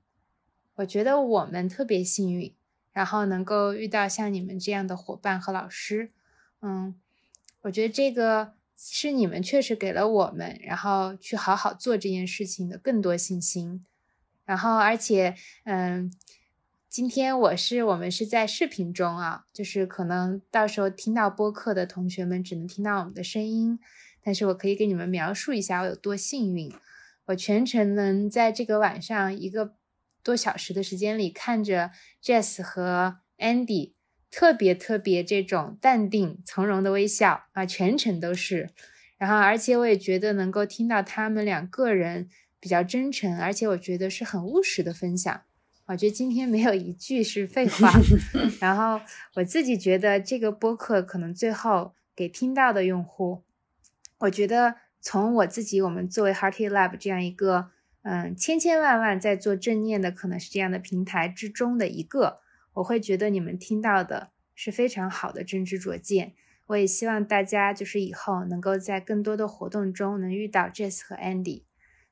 [0.75, 2.53] 我觉得我们特别幸运，
[2.91, 6.11] 然后能够遇到像你们这样的伙伴和老师，
[6.61, 6.93] 嗯，
[7.61, 13.85] 我觉得这个是你们确实给了我们，然后去好好做这件事情的更多信心，
[14.43, 16.11] 然后而且嗯。
[16.89, 23.77] 今天我是我们是在视频中啊，就是可能到时候听到播客的同学们只能听到我们的声音，
[24.23, 26.73] 但是我可以给你们描述一下我有多幸运，
[27.27, 29.75] 我全程能在这个晚上一个
[30.23, 31.91] 多小时的时间里看着
[32.23, 33.93] Jess 和 Andy
[34.31, 38.71] 特别特别这种淡定从容的微笑啊，全程都是，
[39.19, 42.27] 然后而且我也觉得能够听到他们两个人
[42.59, 45.43] 比较真诚，而且我觉得是很务实的分享。
[45.89, 47.91] 我觉得今天没有一句是废话。
[48.61, 49.03] 然后
[49.33, 53.43] 我自己觉得这个播客可能最后给听到的用户，
[54.19, 57.71] 我觉得从我自己，我们作为 Hearty Lab 这样一个
[58.03, 62.39] 嗯千千万万在做正念的可能是这样的平台之中的一个，
[62.73, 66.33] 我会觉得你们听到的是非常好的真知灼见。
[66.67, 71.63] 我也希望大家就是以后能够在更多的活动中能遇到 Jess 和 Andy。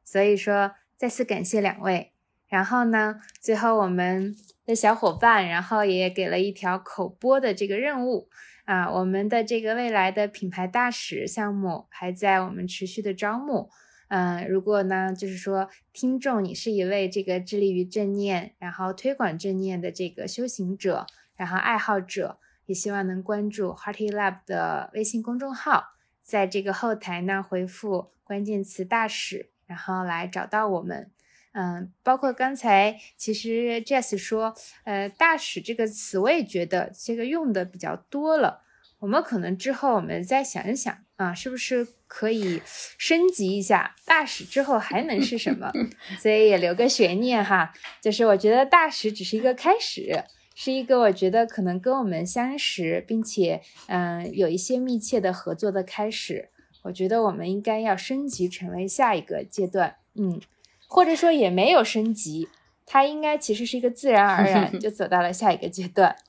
[0.03, 2.13] 所以说，再次感谢两位。
[2.47, 8.29] 然后呢，最后我们的小伙伴，然后也给了一条口播的这个任务
[8.65, 8.89] 啊。
[8.89, 13.69] 我们的这个未来的品牌大使项目还在我们持续的招募。
[14.07, 21.05] 嗯，如果呢，就是说听众你是一位这个致力于正念，然后推广正念的这个修行者，
[21.35, 25.87] 然后爱好者，也希望能关注 Hearty Lab 的微信公众号，
[26.23, 29.51] 在这个后台呢回复关键词大使。
[29.65, 31.11] 然后来找到我们，
[31.53, 34.53] 嗯，包括刚才其实 Jess 说，
[34.83, 38.63] 呃，大使这个词，我也觉得这个用的比较多了。
[38.99, 45.71] 我们可能之后我们再想一想啊，是不是可以升级一下大使之后还能是什么？
[46.19, 47.71] 所以也留个悬念哈。
[48.01, 50.23] 就是我觉得大使只是一个开始，
[50.55, 56.49] 是一个我觉得可能跟我们相识，并且嗯有一些密切的合作的开始。
[56.83, 60.39] 我觉得我们应该要升级成为下一个阶段，嗯，
[60.87, 62.47] 或者说也没有升级，
[62.85, 66.15] 它应该其实是一个自然而然 就走到了下一个阶段。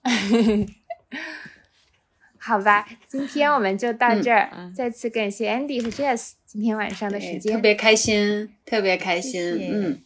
[2.41, 10.03] 好吧，今天我们就到这儿，再次感谢 Andy 和 Jess 今天晚上的时间，特别开心，特别开心，嗯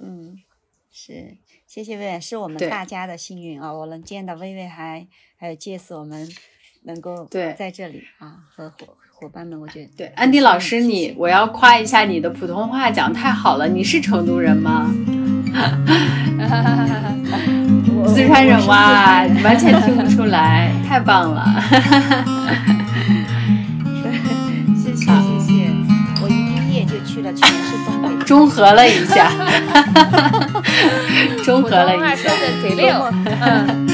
[0.00, 0.42] 嗯，
[0.90, 1.36] 是，
[1.66, 6.28] 谢谢薇薇，是我们大家的幸运啊，我能见到薇薇，还还有 Jess，我们
[6.82, 8.96] 能够对在这里啊，合伙。
[9.22, 13.68] 伙伴们，我觉得对安迪老师，你我要夸一下你的普通话讲太好了。
[13.68, 14.92] 你是成都人吗？
[18.08, 21.46] 四川人哇，完全听不出来，太棒了。
[24.74, 25.70] 谢谢谢谢，
[26.20, 29.30] 我一毕业就去了全是东北，中和了一下，
[31.44, 32.88] 中和了一下，说的贼溜，
[33.40, 33.86] 嗯。